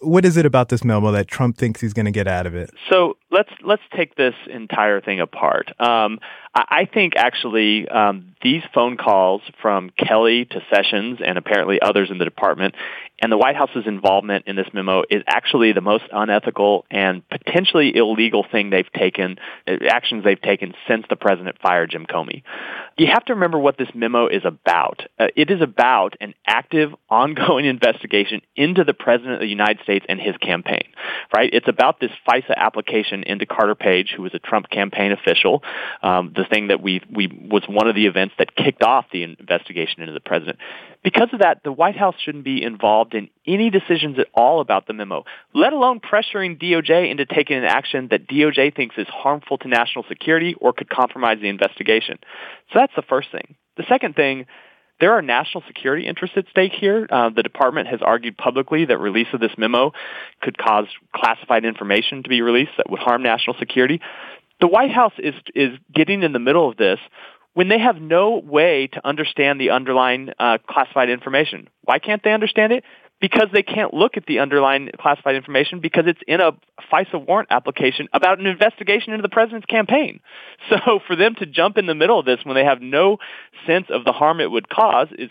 what 0.00 0.24
is 0.24 0.36
it 0.36 0.46
about 0.46 0.68
this 0.68 0.82
memo 0.84 1.10
that 1.12 1.28
Trump 1.28 1.56
thinks 1.56 1.80
he's 1.80 1.92
going 1.92 2.06
to 2.06 2.12
get 2.12 2.26
out 2.26 2.46
of 2.46 2.54
it? 2.54 2.70
So 2.90 3.16
let's 3.30 3.50
let's 3.62 3.82
take 3.96 4.16
this 4.16 4.34
entire 4.50 5.00
thing 5.00 5.20
apart. 5.20 5.70
Um, 5.80 6.18
I 6.52 6.88
think 6.92 7.14
actually 7.16 7.88
um, 7.88 8.34
these 8.42 8.62
phone 8.74 8.96
calls 8.96 9.40
from 9.62 9.90
Kelly 9.90 10.46
to 10.46 10.60
Sessions 10.72 11.20
and 11.24 11.38
apparently 11.38 11.80
others 11.80 12.10
in 12.10 12.18
the 12.18 12.24
department 12.24 12.74
and 13.20 13.30
the 13.30 13.36
White 13.36 13.56
House's 13.56 13.86
involvement 13.86 14.46
in 14.46 14.56
this 14.56 14.68
memo 14.72 15.02
is 15.10 15.22
actually 15.26 15.72
the 15.72 15.82
most 15.82 16.04
unethical 16.10 16.86
and 16.90 17.22
potentially 17.28 17.94
illegal 17.94 18.46
thing 18.50 18.70
they've 18.70 18.90
taken, 18.92 19.36
uh, 19.68 19.72
actions 19.88 20.24
they've 20.24 20.40
taken 20.40 20.72
since 20.88 21.04
the 21.10 21.16
president 21.16 21.56
fired 21.60 21.90
Jim 21.90 22.06
Comey. 22.06 22.42
You 22.96 23.08
have 23.12 23.24
to 23.26 23.34
remember 23.34 23.58
what 23.58 23.76
this 23.76 23.88
memo 23.94 24.26
is 24.26 24.42
about. 24.44 25.02
Uh, 25.18 25.26
it 25.36 25.50
is 25.50 25.60
about 25.60 26.14
an 26.20 26.34
active, 26.46 26.94
ongoing 27.10 27.64
investigation 27.66 28.40
into 28.56 28.84
the 28.84 28.94
president 28.94 29.34
of 29.34 29.40
the 29.40 29.48
United 29.48 29.82
States 29.82 30.06
and 30.08 30.18
his 30.18 30.36
campaign, 30.38 30.88
right? 31.34 31.50
It's 31.52 31.68
about 31.68 32.00
this 32.00 32.10
FISA 32.26 32.56
application 32.56 33.22
into 33.24 33.44
Carter 33.44 33.74
Page, 33.74 34.14
who 34.16 34.22
was 34.22 34.32
a 34.34 34.38
Trump 34.38 34.70
campaign 34.70 35.12
official. 35.12 35.62
Um, 36.02 36.32
the 36.40 36.48
thing 36.48 36.68
that 36.68 36.82
we 36.82 37.02
we 37.14 37.26
was 37.50 37.62
one 37.68 37.86
of 37.86 37.94
the 37.94 38.06
events 38.06 38.34
that 38.38 38.56
kicked 38.56 38.82
off 38.82 39.06
the 39.12 39.22
investigation 39.22 40.00
into 40.00 40.12
the 40.12 40.20
president. 40.20 40.58
Because 41.04 41.28
of 41.32 41.40
that, 41.40 41.62
the 41.64 41.72
White 41.72 41.96
House 41.96 42.14
shouldn't 42.22 42.44
be 42.44 42.62
involved 42.62 43.14
in 43.14 43.28
any 43.46 43.70
decisions 43.70 44.18
at 44.18 44.26
all 44.34 44.60
about 44.60 44.86
the 44.86 44.92
memo, 44.92 45.24
let 45.54 45.72
alone 45.72 46.00
pressuring 46.00 46.60
DOJ 46.60 47.10
into 47.10 47.26
taking 47.26 47.58
an 47.58 47.64
action 47.64 48.08
that 48.10 48.26
DOJ 48.26 48.74
thinks 48.74 48.96
is 48.96 49.06
harmful 49.08 49.58
to 49.58 49.68
national 49.68 50.04
security 50.08 50.54
or 50.60 50.72
could 50.72 50.88
compromise 50.88 51.38
the 51.40 51.48
investigation. 51.48 52.18
So 52.72 52.78
that's 52.78 52.94
the 52.96 53.02
first 53.02 53.30
thing. 53.30 53.56
The 53.76 53.84
second 53.88 54.16
thing 54.16 54.46
there 55.00 55.14
are 55.14 55.22
national 55.22 55.64
security 55.66 56.06
interests 56.06 56.36
at 56.36 56.44
stake 56.50 56.72
here. 56.78 57.06
Uh, 57.10 57.30
the 57.30 57.42
department 57.42 57.88
has 57.88 58.00
argued 58.02 58.36
publicly 58.36 58.84
that 58.84 58.98
release 58.98 59.28
of 59.32 59.40
this 59.40 59.52
memo 59.56 59.92
could 60.42 60.58
cause 60.58 60.86
classified 61.16 61.64
information 61.64 62.22
to 62.22 62.28
be 62.28 62.42
released 62.42 62.72
that 62.76 62.90
would 62.90 63.00
harm 63.00 63.22
national 63.22 63.56
security. 63.58 64.00
The 64.60 64.68
White 64.68 64.90
House 64.90 65.14
is 65.18 65.34
is 65.54 65.78
getting 65.94 66.22
in 66.22 66.32
the 66.32 66.38
middle 66.38 66.68
of 66.68 66.76
this 66.76 66.98
when 67.54 67.68
they 67.68 67.78
have 67.78 67.96
no 67.96 68.38
way 68.38 68.88
to 68.92 69.06
understand 69.06 69.60
the 69.60 69.70
underlying 69.70 70.30
uh, 70.38 70.58
classified 70.68 71.10
information. 71.10 71.68
Why 71.82 71.98
can't 71.98 72.22
they 72.22 72.32
understand 72.32 72.72
it? 72.72 72.84
Because 73.20 73.48
they 73.52 73.62
can't 73.62 73.92
look 73.92 74.16
at 74.16 74.24
the 74.26 74.38
underlying 74.38 74.90
classified 74.98 75.34
information 75.34 75.80
because 75.80 76.04
it's 76.06 76.20
in 76.26 76.40
a 76.40 76.52
FISA 76.90 77.26
warrant 77.26 77.48
application 77.50 78.08
about 78.14 78.38
an 78.38 78.46
investigation 78.46 79.12
into 79.12 79.22
the 79.22 79.28
president's 79.28 79.66
campaign. 79.66 80.20
So 80.68 81.00
for 81.06 81.16
them 81.16 81.34
to 81.36 81.46
jump 81.46 81.78
in 81.78 81.86
the 81.86 81.94
middle 81.94 82.18
of 82.18 82.26
this 82.26 82.40
when 82.44 82.54
they 82.54 82.64
have 82.64 82.80
no 82.80 83.16
sense 83.66 83.86
of 83.90 84.04
the 84.04 84.12
harm 84.12 84.40
it 84.40 84.50
would 84.50 84.68
cause 84.68 85.08
is 85.18 85.30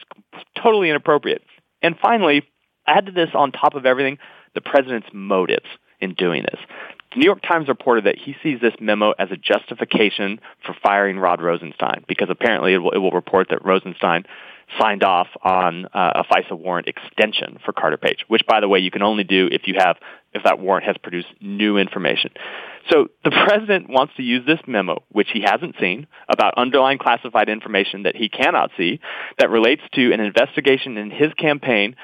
totally 0.61 0.89
inappropriate. 0.89 1.43
And 1.81 1.95
finally, 1.99 2.43
add 2.85 3.05
to 3.05 3.11
this 3.11 3.29
on 3.33 3.51
top 3.51 3.75
of 3.75 3.85
everything, 3.85 4.17
the 4.53 4.61
president's 4.61 5.07
motives 5.13 5.67
in 6.01 6.13
doing 6.13 6.43
this. 6.43 6.59
The 7.11 7.19
New 7.19 7.25
York 7.25 7.41
Times 7.41 7.67
reported 7.67 8.05
that 8.05 8.17
he 8.17 8.35
sees 8.43 8.61
this 8.61 8.75
memo 8.79 9.13
as 9.17 9.29
a 9.31 9.35
justification 9.35 10.39
for 10.65 10.75
firing 10.83 11.17
Rod 11.17 11.41
Rosenstein 11.41 12.03
because 12.07 12.29
apparently 12.29 12.73
it 12.73 12.77
will, 12.77 12.91
it 12.91 12.99
will 12.99 13.11
report 13.11 13.47
that 13.49 13.65
Rosenstein 13.65 14.25
signed 14.79 15.03
off 15.03 15.27
on 15.41 15.85
uh, 15.87 16.21
a 16.21 16.23
FISA 16.23 16.57
warrant 16.57 16.87
extension 16.87 17.57
for 17.65 17.73
Carter 17.73 17.97
Page, 17.97 18.25
which, 18.27 18.43
by 18.47 18.59
the 18.59 18.67
way, 18.67 18.77
you 18.77 18.91
can 18.91 19.01
only 19.01 19.23
do 19.23 19.49
if 19.51 19.63
you 19.65 19.73
have 19.77 19.97
if 20.33 20.43
that 20.43 20.59
warrant 20.59 20.85
has 20.85 20.95
produced 21.01 21.27
new 21.41 21.77
information. 21.77 22.29
So 22.91 23.07
the 23.23 23.31
president 23.47 23.89
wants 23.89 24.13
to 24.17 24.23
use 24.23 24.45
this 24.45 24.59
memo, 24.67 25.01
which 25.11 25.29
he 25.33 25.41
hasn't 25.41 25.75
seen, 25.79 26.05
about 26.27 26.53
underlying 26.57 26.99
classified 26.99 27.49
information 27.49 28.03
that 28.03 28.15
he 28.15 28.29
cannot 28.29 28.69
see, 28.77 28.99
that 29.39 29.49
relates 29.49 29.81
to 29.93 30.13
an 30.13 30.19
investigation 30.19 30.97
in 30.97 31.09
his 31.09 31.33
campaign 31.33 31.95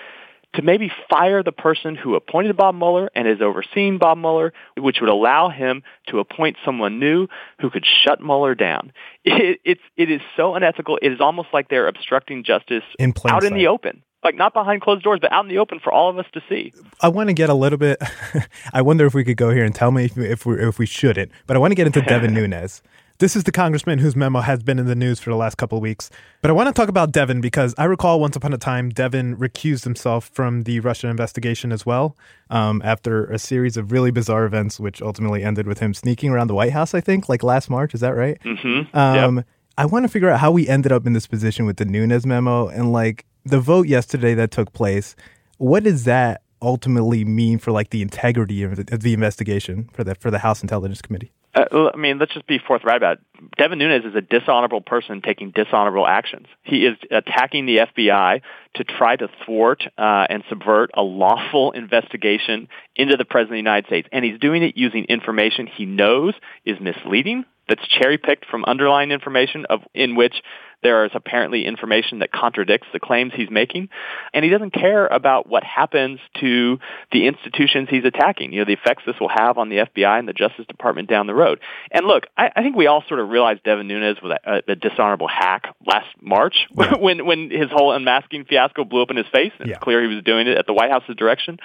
to 0.56 0.62
maybe 0.62 0.92
fire 1.10 1.44
the 1.44 1.52
person 1.52 1.96
who 1.96 2.16
appointed 2.16 2.56
Bob 2.58 2.76
Mueller 2.76 3.10
and 3.16 3.28
is 3.28 3.42
overseeing 3.42 3.98
Bob 3.98 4.18
Mueller, 4.18 4.54
which 4.78 4.98
would 5.02 5.10
allow 5.10 5.50
him 5.50 5.84
to 6.08 6.20
appoint 6.20 6.58
someone 6.64 7.00
new 7.00 7.28
who 7.60 7.70
could 7.70 7.86
shut 8.04 8.22
Mueller 8.22 8.56
down. 8.56 8.92
It, 9.28 9.60
it's, 9.66 9.82
it 9.98 10.12
is 10.12 10.22
so 10.38 10.56
unethical. 10.56 10.98
It 11.02 11.12
is 11.12 11.20
almost 11.20 11.50
like 11.52 11.68
they're 11.68 11.88
obstructing 11.88 12.44
justice 12.44 12.84
in 13.00 13.10
out 13.10 13.42
sight. 13.42 13.44
in 13.44 13.54
the 13.56 13.68
open. 13.68 14.04
Like 14.24 14.36
not 14.36 14.54
behind 14.54 14.82
closed 14.82 15.04
doors, 15.04 15.20
but 15.20 15.32
out 15.32 15.46
in 15.46 15.50
the 15.50 15.58
open 15.58 15.80
for 15.80 15.92
all 15.92 16.10
of 16.10 16.18
us 16.18 16.26
to 16.34 16.42
see. 16.48 16.72
I 17.02 17.10
want 17.10 17.30
to 17.30 17.34
get 17.34 17.50
a 17.50 17.54
little 17.54 17.78
bit. 17.78 18.02
I 18.74 18.82
wonder 18.82 19.06
if 19.06 19.14
we 19.14 19.24
could 19.24 19.36
go 19.36 19.50
here 19.50 19.66
and 19.66 19.74
tell 19.74 19.92
me 19.92 20.06
if, 20.06 20.18
if 20.18 20.46
we 20.46 20.60
if 20.62 20.80
we 20.80 20.86
shouldn't. 20.86 21.32
But 21.48 21.58
I 21.58 21.60
want 21.60 21.72
to 21.72 21.76
get 21.76 21.88
into 21.88 22.02
Devin 22.02 22.34
Nunes. 22.36 22.82
This 23.20 23.38
is 23.38 23.46
the 23.46 23.52
congressman 23.54 24.00
whose 24.00 24.14
memo 24.14 24.42
has 24.42 24.62
been 24.62 24.78
in 24.78 24.88
the 24.88 24.96
news 24.96 25.22
for 25.22 25.30
the 25.30 25.38
last 25.38 25.56
couple 25.56 25.78
of 25.78 25.82
weeks. 25.82 26.10
But 26.42 26.52
I 26.52 26.54
want 26.54 26.68
to 26.68 26.74
talk 26.74 26.90
about 26.90 27.14
Devin 27.14 27.40
because 27.40 27.74
I 27.78 27.86
recall 27.86 28.20
once 28.20 28.36
upon 28.36 28.54
a 28.54 28.58
time 28.58 28.90
Devin 28.90 29.38
recused 29.38 29.86
himself 29.86 30.30
from 30.34 30.64
the 30.64 30.82
Russian 30.82 31.10
investigation 31.10 31.72
as 31.72 31.86
well 31.86 32.18
um, 32.50 32.82
after 32.84 33.26
a 33.28 33.40
series 33.40 33.78
of 33.78 33.94
really 33.94 34.12
bizarre 34.12 34.44
events, 34.44 34.82
which 34.82 35.02
ultimately 35.02 35.44
ended 35.44 35.66
with 35.66 35.80
him 35.80 35.94
sneaking 35.94 36.32
around 36.32 36.48
the 36.48 36.56
White 36.56 36.74
House, 36.74 36.94
I 36.94 37.00
think, 37.00 37.30
like 37.30 37.42
last 37.42 37.70
March. 37.70 37.94
Is 37.94 38.02
that 38.02 38.18
right? 38.18 38.38
Mm-hmm. 38.44 38.98
Um, 38.98 39.38
yep. 39.38 39.46
I 39.78 39.86
want 39.86 40.04
to 40.04 40.10
figure 40.10 40.30
out 40.30 40.42
how 40.42 40.52
we 40.52 40.68
ended 40.68 40.92
up 40.92 41.08
in 41.08 41.14
this 41.14 41.26
position 41.26 41.66
with 41.66 41.78
the 41.78 41.86
Nunes 41.86 42.26
memo 42.26 42.68
and 42.68 42.92
like 42.92 43.26
the 43.46 43.62
vote 43.62 43.88
yesterday 43.88 44.34
that 44.34 44.52
took 44.52 44.74
place. 44.74 45.16
What 45.58 45.84
does 45.84 46.04
that 46.04 46.42
ultimately 46.62 47.24
mean 47.24 47.60
for 47.60 47.72
like 47.72 47.92
the 47.92 48.02
integrity 48.02 48.64
of 48.64 48.76
the, 48.76 48.94
of 48.94 49.04
the 49.04 49.14
investigation 49.14 49.90
for 49.94 50.04
the 50.04 50.16
for 50.16 50.30
the 50.30 50.40
House 50.40 50.62
Intelligence 50.62 51.02
Committee? 51.02 51.32
Uh, 51.56 51.92
I 51.94 51.98
mean, 51.98 52.20
let's 52.20 52.34
just 52.34 52.48
be 52.48 52.60
forthright 52.60 52.98
about 52.98 53.20
it. 53.20 53.52
Devin 53.58 53.80
Nunes 53.80 54.04
is 54.04 54.14
a 54.14 54.22
dishonorable 54.22 54.82
person 54.82 55.22
taking 55.22 55.52
dishonorable 55.52 56.06
actions. 56.06 56.48
He 56.64 56.86
is 56.86 56.98
attacking 57.10 57.66
the 57.66 57.78
FBI 57.78 58.42
to 58.76 58.84
try 58.84 59.16
to 59.16 59.30
thwart 59.46 59.84
uh, 59.98 60.28
and 60.30 60.44
subvert 60.50 60.92
a 60.94 61.02
lawful 61.02 61.72
investigation 61.72 62.68
into 62.96 63.16
the 63.16 63.24
President 63.24 63.52
of 63.52 63.64
the 63.64 63.70
United 63.70 63.88
States. 63.88 64.10
And 64.12 64.26
he's 64.26 64.40
doing 64.40 64.64
it 64.64 64.76
using 64.76 65.06
information 65.06 65.68
he 65.68 65.86
knows 65.86 66.34
is 66.66 66.78
misleading, 66.82 67.46
that's 67.68 67.86
cherry 67.88 68.18
picked 68.18 68.46
from 68.46 68.64
underlying 68.66 69.12
information 69.12 69.66
of 69.70 69.82
in 69.94 70.16
which 70.16 70.36
there 70.84 71.04
is 71.06 71.12
apparently 71.16 71.66
information 71.66 72.20
that 72.20 72.32
contradicts 72.32 72.88
the 72.94 73.00
claims 73.00 73.32
he's 73.36 73.50
making, 73.50 73.90
and 74.36 74.46
he 74.46 74.52
doesn't 74.52 74.72
care 74.72 75.08
about 75.08 75.50
what 75.50 75.64
happens 75.64 76.20
to 76.40 76.78
the 77.12 77.26
institutions 77.26 77.88
he's 77.90 78.06
attacking. 78.06 78.54
You 78.54 78.60
know, 78.60 78.66
the 78.66 78.74
effects 78.74 79.02
this 79.06 79.16
will 79.20 79.32
have 79.34 79.58
on 79.58 79.70
the 79.70 79.78
FBI 79.78 80.20
and 80.20 80.28
the 80.28 80.34
Justice 80.34 80.68
Department 80.68 81.10
down 81.10 81.26
the 81.26 81.34
road. 81.34 81.60
And 81.92 82.06
look, 82.06 82.26
I, 82.38 82.52
I 82.56 82.62
think 82.62 82.76
we 82.76 82.86
all 82.86 83.04
sort 83.08 83.20
of 83.20 83.30
realized 83.30 83.64
Devin 83.64 83.88
Nunes 83.88 84.18
was 84.22 84.38
a, 84.46 84.62
a 84.72 84.76
dishonorable 84.76 85.28
hack 85.28 85.76
last 85.88 86.08
March 86.22 86.68
yeah. 86.78 86.98
when 86.98 87.26
when 87.26 87.50
his 87.50 87.72
whole 87.72 87.92
unmasking 87.92 88.46
fiasco 88.46 88.84
blew 88.84 89.02
up 89.02 89.10
in 89.10 89.18
his 89.18 89.28
face. 89.34 89.54
It's 89.60 89.70
yeah. 89.70 89.80
clear 89.80 90.08
he 90.08 90.14
was 90.14 90.24
doing 90.24 90.48
it 90.48 90.56
at 90.56 90.68
the 90.68 90.74
White 90.74 90.92
House's 90.92 91.16
direction. 91.16 91.58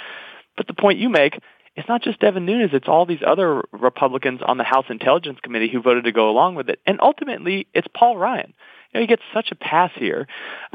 But 0.57 0.67
the 0.67 0.75
point 0.75 0.99
you 0.99 1.11
make 1.11 1.39
it's 1.77 1.89
not 1.89 2.03
just 2.03 2.21
Devin 2.21 2.47
Nunes, 2.47 2.71
it's 2.73 2.89
all 2.89 3.07
these 3.07 3.23
other 3.27 3.63
Republicans 3.73 4.41
on 4.45 4.59
the 4.59 4.65
House 4.65 4.87
Intelligence 4.91 5.39
Committee 5.43 5.69
who 5.71 5.81
voted 5.81 6.05
to 6.05 6.13
go 6.13 6.29
along 6.29 6.57
with 6.57 6.69
it. 6.69 6.81
And 6.87 6.99
ultimately, 7.01 7.69
it's 7.73 7.87
Paul 7.95 8.17
Ryan. 8.17 8.55
You 8.93 8.99
know, 8.99 9.03
he 9.03 9.07
gets 9.07 9.23
such 9.33 9.53
a 9.53 9.55
pass 9.55 9.93
here. 9.95 10.27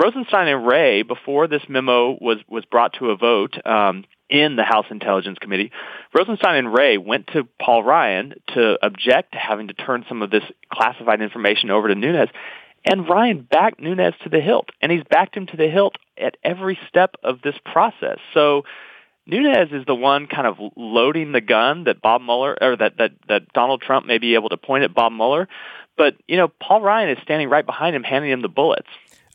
Rosenstein 0.02 0.48
and 0.48 0.66
Wray, 0.66 1.04
before 1.04 1.48
this 1.48 1.64
memo 1.68 2.18
was, 2.20 2.38
was 2.48 2.64
brought 2.66 2.94
to 3.00 3.10
a 3.10 3.18
vote 3.18 3.56
um, 3.66 4.06
in 4.30 4.56
the 4.56 4.64
House 4.64 4.86
Intelligence 4.90 5.38
Committee, 5.40 5.72
Rosenstein 6.18 6.56
and 6.56 6.74
Wray 6.74 6.98
went 6.98 7.28
to 7.28 7.48
Paul 7.62 7.84
Ryan 7.84 8.36
to 8.54 8.78
object 8.82 9.34
to 9.34 9.38
having 9.38 9.68
to 9.68 9.74
turn 9.74 10.06
some 10.08 10.22
of 10.22 10.32
this 10.32 10.44
classified 10.72 11.22
information 11.22 11.72
over 11.72 11.90
to 11.90 11.96
Nunes. 11.96 12.30
And 12.86 13.10
Ryan 13.10 13.42
backed 13.42 13.82
Nunes 13.82 14.14
to 14.24 14.30
the 14.30 14.40
hilt, 14.40 14.70
and 14.82 14.92
he's 14.92 15.04
backed 15.10 15.36
him 15.36 15.48
to 15.48 15.58
the 15.58 15.68
hilt 15.68 15.96
at 16.18 16.38
every 16.44 16.80
step 16.88 17.16
of 17.24 17.42
this 17.42 17.56
process. 17.66 18.20
So 18.34 18.64
Nunes 19.27 19.72
is 19.72 19.86
the 19.86 19.96
one 19.96 20.27
kind 20.27 20.46
of 20.46 20.58
loading 20.75 21.32
the 21.32 21.41
gun 21.41 21.86
that 21.86 22.01
Bob 22.01 22.22
Mueller 22.22 22.58
or 22.62 22.75
that, 22.77 22.98
that, 22.98 23.12
that 23.27 23.53
Donald 23.53 23.82
Trump 23.82 24.05
may 24.05 24.17
be 24.17 24.36
able 24.36 24.50
to 24.50 24.58
point 24.58 24.84
at 24.84 24.94
Bob 24.94 25.12
Mueller. 25.12 25.48
But, 25.98 26.15
you 26.27 26.38
know, 26.38 26.48
Paul 26.48 26.82
Ryan 26.82 27.10
is 27.10 27.17
standing 27.24 27.50
right 27.50 27.65
behind 27.65 27.96
him, 27.96 28.03
handing 28.03 28.32
him 28.32 28.41
the 28.41 28.50
bullets. 28.50 28.88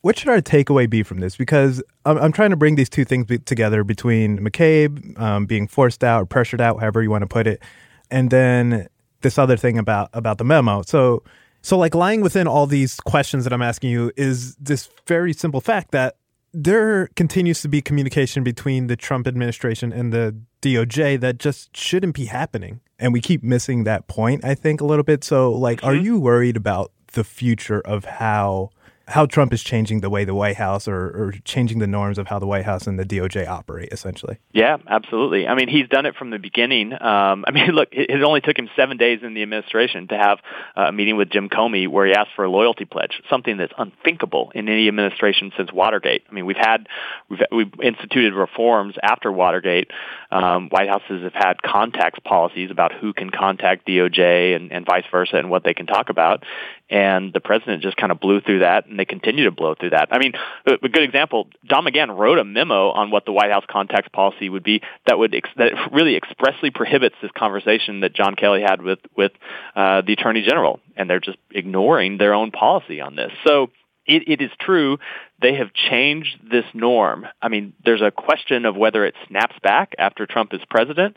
What 0.02 0.18
should 0.18 0.28
our 0.28 0.40
takeaway 0.40 0.88
be 0.88 1.02
from 1.02 1.20
this? 1.20 1.36
Because 1.36 1.82
I'm, 2.06 2.16
I'm 2.18 2.32
trying 2.32 2.50
to 2.50 2.56
bring 2.56 2.76
these 2.76 2.88
two 2.88 3.04
things 3.04 3.26
be- 3.26 3.38
together 3.38 3.84
between 3.84 4.38
McCabe 4.38 5.18
um, 5.20 5.46
being 5.46 5.66
forced 5.66 6.02
out 6.02 6.22
or 6.22 6.26
pressured 6.26 6.60
out, 6.60 6.80
however 6.80 7.02
you 7.02 7.10
want 7.10 7.22
to 7.22 7.26
put 7.26 7.46
it, 7.46 7.62
and 8.10 8.30
then 8.30 8.88
this 9.20 9.38
other 9.38 9.58
thing 9.58 9.78
about 9.78 10.08
about 10.14 10.38
the 10.38 10.44
memo. 10.44 10.80
So, 10.82 11.22
so 11.60 11.76
like 11.76 11.94
lying 11.94 12.22
within 12.22 12.46
all 12.46 12.66
these 12.66 12.98
questions 13.00 13.44
that 13.44 13.52
I'm 13.52 13.60
asking 13.60 13.90
you 13.90 14.10
is 14.16 14.56
this 14.56 14.88
very 15.06 15.34
simple 15.34 15.60
fact 15.60 15.90
that 15.90 16.16
there 16.52 17.08
continues 17.16 17.62
to 17.62 17.68
be 17.68 17.80
communication 17.80 18.42
between 18.42 18.86
the 18.88 18.96
Trump 18.96 19.26
administration 19.26 19.92
and 19.92 20.12
the 20.12 20.36
DOJ 20.62 21.20
that 21.20 21.38
just 21.38 21.76
shouldn't 21.76 22.14
be 22.14 22.26
happening. 22.26 22.80
and 22.98 23.14
we 23.14 23.20
keep 23.20 23.42
missing 23.42 23.84
that 23.84 24.08
point, 24.08 24.44
I 24.44 24.54
think, 24.54 24.82
a 24.82 24.84
little 24.84 25.02
bit. 25.02 25.24
So, 25.24 25.50
like, 25.52 25.78
mm-hmm. 25.78 25.88
are 25.88 25.94
you 25.94 26.20
worried 26.20 26.56
about 26.56 26.92
the 27.12 27.24
future 27.24 27.80
of 27.80 28.04
how 28.04 28.70
how 29.10 29.26
Trump 29.26 29.52
is 29.52 29.62
changing 29.62 30.00
the 30.00 30.08
way 30.10 30.24
the 30.24 30.34
White 30.34 30.56
House 30.56 30.86
or, 30.86 30.94
or, 30.94 31.34
changing 31.44 31.80
the 31.80 31.86
norms 31.86 32.16
of 32.16 32.28
how 32.28 32.38
the 32.38 32.46
White 32.46 32.64
House 32.64 32.86
and 32.86 32.98
the 32.98 33.04
DOJ 33.04 33.46
operate, 33.46 33.88
essentially. 33.92 34.38
Yeah, 34.52 34.76
absolutely. 34.86 35.48
I 35.48 35.54
mean, 35.54 35.68
he's 35.68 35.88
done 35.88 36.06
it 36.06 36.14
from 36.14 36.30
the 36.30 36.38
beginning. 36.38 36.92
Um, 36.92 37.44
I 37.46 37.50
mean, 37.50 37.70
look, 37.72 37.88
it 37.92 38.22
only 38.22 38.40
took 38.40 38.56
him 38.56 38.68
seven 38.76 38.96
days 38.96 39.20
in 39.22 39.34
the 39.34 39.42
administration 39.42 40.08
to 40.08 40.16
have 40.16 40.38
a 40.76 40.92
meeting 40.92 41.16
with 41.16 41.30
Jim 41.30 41.48
Comey 41.48 41.88
where 41.88 42.06
he 42.06 42.12
asked 42.12 42.30
for 42.36 42.44
a 42.44 42.50
loyalty 42.50 42.84
pledge, 42.84 43.20
something 43.28 43.56
that's 43.56 43.72
unthinkable 43.76 44.52
in 44.54 44.68
any 44.68 44.86
administration 44.88 45.52
since 45.56 45.72
Watergate. 45.72 46.24
I 46.30 46.32
mean, 46.32 46.46
we've 46.46 46.56
had 46.56 46.86
we've, 47.28 47.40
we've 47.50 47.72
instituted 47.82 48.34
reforms 48.34 48.94
after 49.02 49.32
Watergate. 49.32 49.90
Um, 50.30 50.68
White 50.68 50.88
Houses 50.88 51.24
have 51.24 51.34
had 51.34 51.62
contacts 51.62 52.20
policies 52.24 52.70
about 52.70 52.92
who 52.92 53.12
can 53.12 53.30
contact 53.30 53.86
DOJ 53.86 54.54
and, 54.54 54.72
and 54.72 54.86
vice 54.86 55.04
versa 55.10 55.36
and 55.36 55.50
what 55.50 55.64
they 55.64 55.74
can 55.74 55.86
talk 55.86 56.10
about 56.10 56.44
and 56.90 57.32
the 57.32 57.40
president 57.40 57.82
just 57.82 57.96
kind 57.96 58.10
of 58.10 58.18
blew 58.18 58.40
through 58.40 58.58
that, 58.60 58.90
they 59.00 59.06
continue 59.06 59.44
to 59.44 59.50
blow 59.50 59.74
through 59.74 59.90
that. 59.90 60.08
I 60.12 60.18
mean, 60.18 60.32
a, 60.66 60.88
good 60.88 61.02
example: 61.02 61.48
Don 61.66 61.84
McGahn 61.84 62.16
wrote 62.16 62.38
a 62.38 62.44
memo 62.44 62.90
on 62.90 63.10
what 63.10 63.24
the 63.24 63.32
White 63.32 63.50
House 63.50 63.64
contacts 63.68 64.08
policy 64.12 64.48
would 64.48 64.62
be 64.62 64.82
that 65.06 65.18
would 65.18 65.34
ex- 65.34 65.48
that 65.56 65.72
really 65.90 66.16
expressly 66.16 66.70
prohibits 66.70 67.16
this 67.22 67.30
conversation 67.36 68.00
that 68.00 68.14
John 68.14 68.34
Kelly 68.34 68.62
had 68.62 68.82
with 68.82 68.98
with 69.16 69.32
uh, 69.74 70.02
the 70.02 70.12
Attorney 70.12 70.42
General, 70.42 70.80
and 70.96 71.08
they're 71.08 71.20
just 71.20 71.38
ignoring 71.50 72.18
their 72.18 72.34
own 72.34 72.50
policy 72.50 73.00
on 73.00 73.16
this. 73.16 73.32
So 73.46 73.70
it, 74.10 74.24
it 74.26 74.42
is 74.42 74.50
true 74.60 74.98
they 75.40 75.54
have 75.54 75.72
changed 75.72 76.38
this 76.50 76.64
norm. 76.74 77.26
I 77.40 77.48
mean, 77.48 77.72
there's 77.84 78.02
a 78.02 78.10
question 78.10 78.66
of 78.66 78.76
whether 78.76 79.04
it 79.04 79.14
snaps 79.28 79.54
back 79.62 79.94
after 79.98 80.26
Trump 80.26 80.52
is 80.52 80.60
president. 80.68 81.16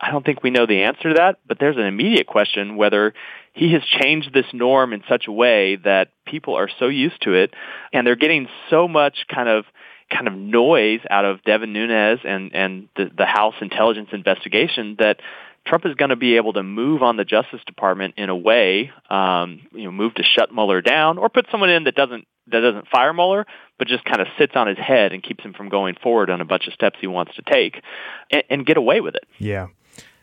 I 0.00 0.10
don't 0.10 0.24
think 0.24 0.42
we 0.42 0.50
know 0.50 0.66
the 0.66 0.82
answer 0.82 1.10
to 1.10 1.14
that, 1.14 1.38
but 1.46 1.58
there's 1.58 1.76
an 1.76 1.86
immediate 1.86 2.26
question 2.26 2.76
whether 2.76 3.14
he 3.54 3.72
has 3.72 3.82
changed 3.84 4.34
this 4.34 4.46
norm 4.52 4.92
in 4.92 5.02
such 5.08 5.26
a 5.28 5.32
way 5.32 5.76
that 5.76 6.08
people 6.26 6.54
are 6.54 6.68
so 6.78 6.88
used 6.88 7.22
to 7.22 7.34
it 7.34 7.54
and 7.92 8.06
they're 8.06 8.16
getting 8.16 8.48
so 8.70 8.88
much 8.88 9.26
kind 9.32 9.48
of 9.48 9.64
kind 10.10 10.28
of 10.28 10.34
noise 10.34 11.00
out 11.08 11.24
of 11.24 11.42
Devin 11.44 11.72
Nunes 11.72 12.20
and 12.24 12.54
and 12.54 12.88
the, 12.96 13.10
the 13.16 13.24
House 13.24 13.54
intelligence 13.60 14.10
investigation 14.12 14.96
that 14.98 15.20
Trump 15.66 15.86
is 15.86 15.94
going 15.94 16.10
to 16.10 16.16
be 16.16 16.36
able 16.36 16.52
to 16.54 16.62
move 16.62 17.02
on 17.02 17.16
the 17.16 17.24
Justice 17.24 17.60
Department 17.66 18.14
in 18.16 18.28
a 18.28 18.36
way, 18.36 18.90
um, 19.08 19.60
you 19.72 19.84
know, 19.84 19.92
move 19.92 20.14
to 20.14 20.22
shut 20.22 20.52
Mueller 20.52 20.80
down 20.80 21.18
or 21.18 21.28
put 21.28 21.46
someone 21.50 21.70
in 21.70 21.84
that 21.84 21.94
doesn't 21.94 22.26
that 22.48 22.60
doesn't 22.60 22.88
fire 22.88 23.12
Mueller, 23.12 23.46
but 23.78 23.86
just 23.86 24.04
kind 24.04 24.20
of 24.20 24.26
sits 24.36 24.52
on 24.56 24.66
his 24.66 24.78
head 24.78 25.12
and 25.12 25.22
keeps 25.22 25.44
him 25.44 25.52
from 25.52 25.68
going 25.68 25.94
forward 26.02 26.28
on 26.28 26.40
a 26.40 26.44
bunch 26.44 26.66
of 26.66 26.72
steps 26.72 26.98
he 27.00 27.06
wants 27.06 27.34
to 27.36 27.42
take, 27.42 27.80
and, 28.30 28.42
and 28.50 28.66
get 28.66 28.76
away 28.76 29.00
with 29.00 29.14
it. 29.14 29.24
Yeah 29.38 29.68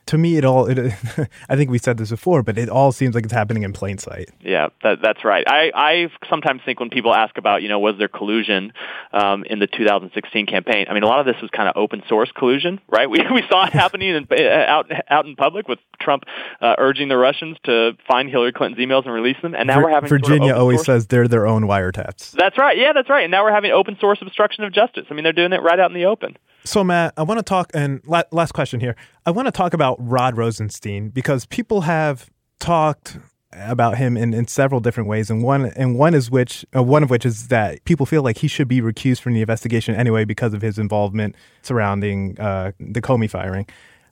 to 0.10 0.18
me, 0.18 0.38
it 0.38 0.46
all. 0.46 0.66
It, 0.66 0.80
I 1.50 1.56
think 1.56 1.70
we 1.70 1.78
said 1.78 1.98
this 1.98 2.10
before, 2.10 2.42
but 2.42 2.58
it 2.58 2.68
all 2.68 2.92
seems 2.92 3.14
like 3.14 3.24
it's 3.26 3.34
happening 3.34 3.62
in 3.62 3.74
plain 3.74 4.00
sight. 4.00 4.30
Yeah, 4.42 4.70
that, 4.82 5.00
that's 5.04 5.24
right. 5.24 5.44
I, 5.48 5.72
I 5.76 6.08
sometimes 6.30 6.62
think 6.66 6.80
when 6.80 6.90
people 6.90 7.14
ask 7.14 7.38
about, 7.38 7.62
you 7.62 7.70
know, 7.70 7.80
was 7.80 7.96
there 8.00 8.08
collusion 8.08 8.74
um, 9.14 9.44
in 9.44 9.60
the 9.60 9.68
2016 9.68 10.48
campaign? 10.48 10.88
I 10.90 10.96
mean, 10.96 11.04
a 11.04 11.06
lot 11.08 11.20
of 11.20 11.28
this 11.28 11.40
was 11.44 11.52
kind 11.52 11.70
of 11.70 11.78
open 11.78 12.02
source 12.10 12.32
collusion, 12.36 12.82
right? 12.90 13.08
We 13.20 13.20
we 13.34 13.44
saw 13.50 13.66
it 13.66 13.74
happening 13.74 14.10
in, 14.10 14.28
uh, 14.32 14.66
out 14.68 14.92
out 15.10 15.26
in 15.26 15.36
public 15.36 15.68
with 15.68 15.80
Trump 16.00 16.24
uh, 16.62 16.76
urging 16.78 17.10
the 17.10 17.18
Russians 17.18 17.58
to 17.64 17.94
find 18.08 18.30
Hillary 18.30 18.52
Clinton's 18.52 18.80
emails 18.86 19.06
and 19.06 19.14
release 19.14 19.38
them, 19.42 19.56
and 19.56 19.68
now 19.68 19.76
Vir- 19.76 19.84
we're 19.84 19.90
having 19.90 20.10
Virginia 20.10 20.40
sort 20.40 20.52
of 20.52 20.58
always 20.58 20.78
source. 20.80 20.86
says 20.86 21.08
they're 21.08 21.28
their 21.28 21.48
own 21.48 21.64
wiretaps. 21.64 22.32
That's 22.32 22.58
right. 22.58 22.78
Yeah, 22.78 22.94
that's 22.94 23.10
right. 23.10 23.24
And 23.24 23.32
now 23.32 23.44
we're 23.44 23.52
having 23.52 23.72
open 23.72 23.98
source 24.00 24.20
obstruction 24.22 24.64
of 24.64 24.72
justice. 24.74 25.06
I 25.10 25.14
mean, 25.16 25.24
they're 25.24 25.34
doing 25.34 25.54
it 25.54 25.62
right 25.62 25.80
out 25.80 25.90
in 25.90 25.96
the 25.96 26.06
open. 26.06 26.38
So, 26.64 26.84
Matt, 26.84 27.14
I 27.18 27.24
want 27.24 27.40
to 27.40 27.44
talk, 27.44 27.72
and 27.74 28.02
last 28.06 28.54
question 28.54 28.80
here. 28.80 28.96
I 29.26 29.32
want 29.32 29.48
to 29.48 29.52
talk 29.52 29.74
about 29.74 29.98
Rod 30.00 30.38
Rosenstein 30.38 31.10
because 31.10 31.46
people 31.46 31.82
have 31.82 32.30
talked 32.60 33.18
about 33.54 33.98
him 33.98 34.16
in, 34.16 34.34
in 34.34 34.48
several 34.48 34.80
different 34.80 35.10
ways, 35.10 35.30
and 35.30 35.44
one 35.44 35.66
and 35.66 35.98
one 35.98 36.14
is 36.14 36.30
which 36.30 36.66
uh, 36.76 36.84
one 36.84 37.02
of 37.02 37.10
which 37.10 37.26
is 37.26 37.48
that 37.48 37.84
people 37.86 38.06
feel 38.06 38.22
like 38.22 38.38
he 38.38 38.48
should 38.48 38.68
be 38.68 38.82
recused 38.82 39.22
from 39.22 39.34
the 39.34 39.42
investigation 39.42 39.96
anyway 39.96 40.26
because 40.26 40.54
of 40.54 40.62
his 40.62 40.78
involvement 40.78 41.36
surrounding 41.62 42.40
uh, 42.40 42.72
the 42.80 43.02
Comey 43.02 43.30
firing. 43.30 43.66